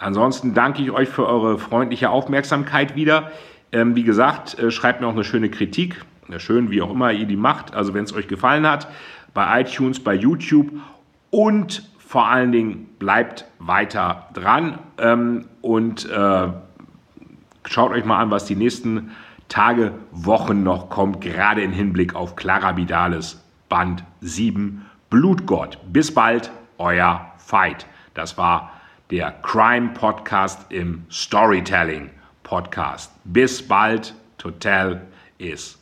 Ansonsten 0.00 0.54
danke 0.54 0.82
ich 0.82 0.90
euch 0.90 1.08
für 1.08 1.28
eure 1.28 1.60
freundliche 1.60 2.10
Aufmerksamkeit 2.10 2.96
wieder. 2.96 3.30
Ähm, 3.70 3.94
wie 3.94 4.02
gesagt, 4.02 4.58
äh, 4.58 4.72
schreibt 4.72 5.00
mir 5.00 5.06
auch 5.06 5.12
eine 5.12 5.22
schöne 5.22 5.50
Kritik 5.50 6.04
schön, 6.38 6.70
wie 6.70 6.82
auch 6.82 6.90
immer 6.90 7.12
ihr 7.12 7.26
die 7.26 7.36
macht. 7.36 7.74
Also 7.74 7.94
wenn 7.94 8.04
es 8.04 8.12
euch 8.12 8.28
gefallen 8.28 8.66
hat, 8.66 8.88
bei 9.34 9.60
iTunes, 9.60 10.00
bei 10.00 10.14
YouTube 10.14 10.72
und 11.30 11.88
vor 11.98 12.28
allen 12.28 12.52
Dingen 12.52 12.88
bleibt 12.98 13.46
weiter 13.58 14.28
dran 14.34 14.78
ähm, 14.98 15.46
und 15.62 16.08
äh, 16.10 16.48
schaut 17.64 17.92
euch 17.92 18.04
mal 18.04 18.18
an, 18.18 18.30
was 18.30 18.44
die 18.44 18.56
nächsten 18.56 19.12
Tage, 19.48 19.92
Wochen 20.12 20.62
noch 20.62 20.88
kommt, 20.88 21.20
gerade 21.20 21.62
im 21.62 21.72
Hinblick 21.72 22.14
auf 22.14 22.36
Clara 22.36 22.76
Vidales 22.76 23.42
Band 23.68 24.04
7 24.20 24.84
Blutgott. 25.10 25.78
Bis 25.92 26.12
bald, 26.12 26.50
euer 26.78 27.32
Fight. 27.38 27.86
Das 28.14 28.36
war 28.38 28.72
der 29.10 29.32
Crime 29.42 29.90
Podcast 29.90 30.70
im 30.70 31.04
Storytelling 31.10 32.10
Podcast. 32.42 33.12
Bis 33.24 33.66
bald, 33.66 34.14
Total 34.38 35.02
is 35.38 35.81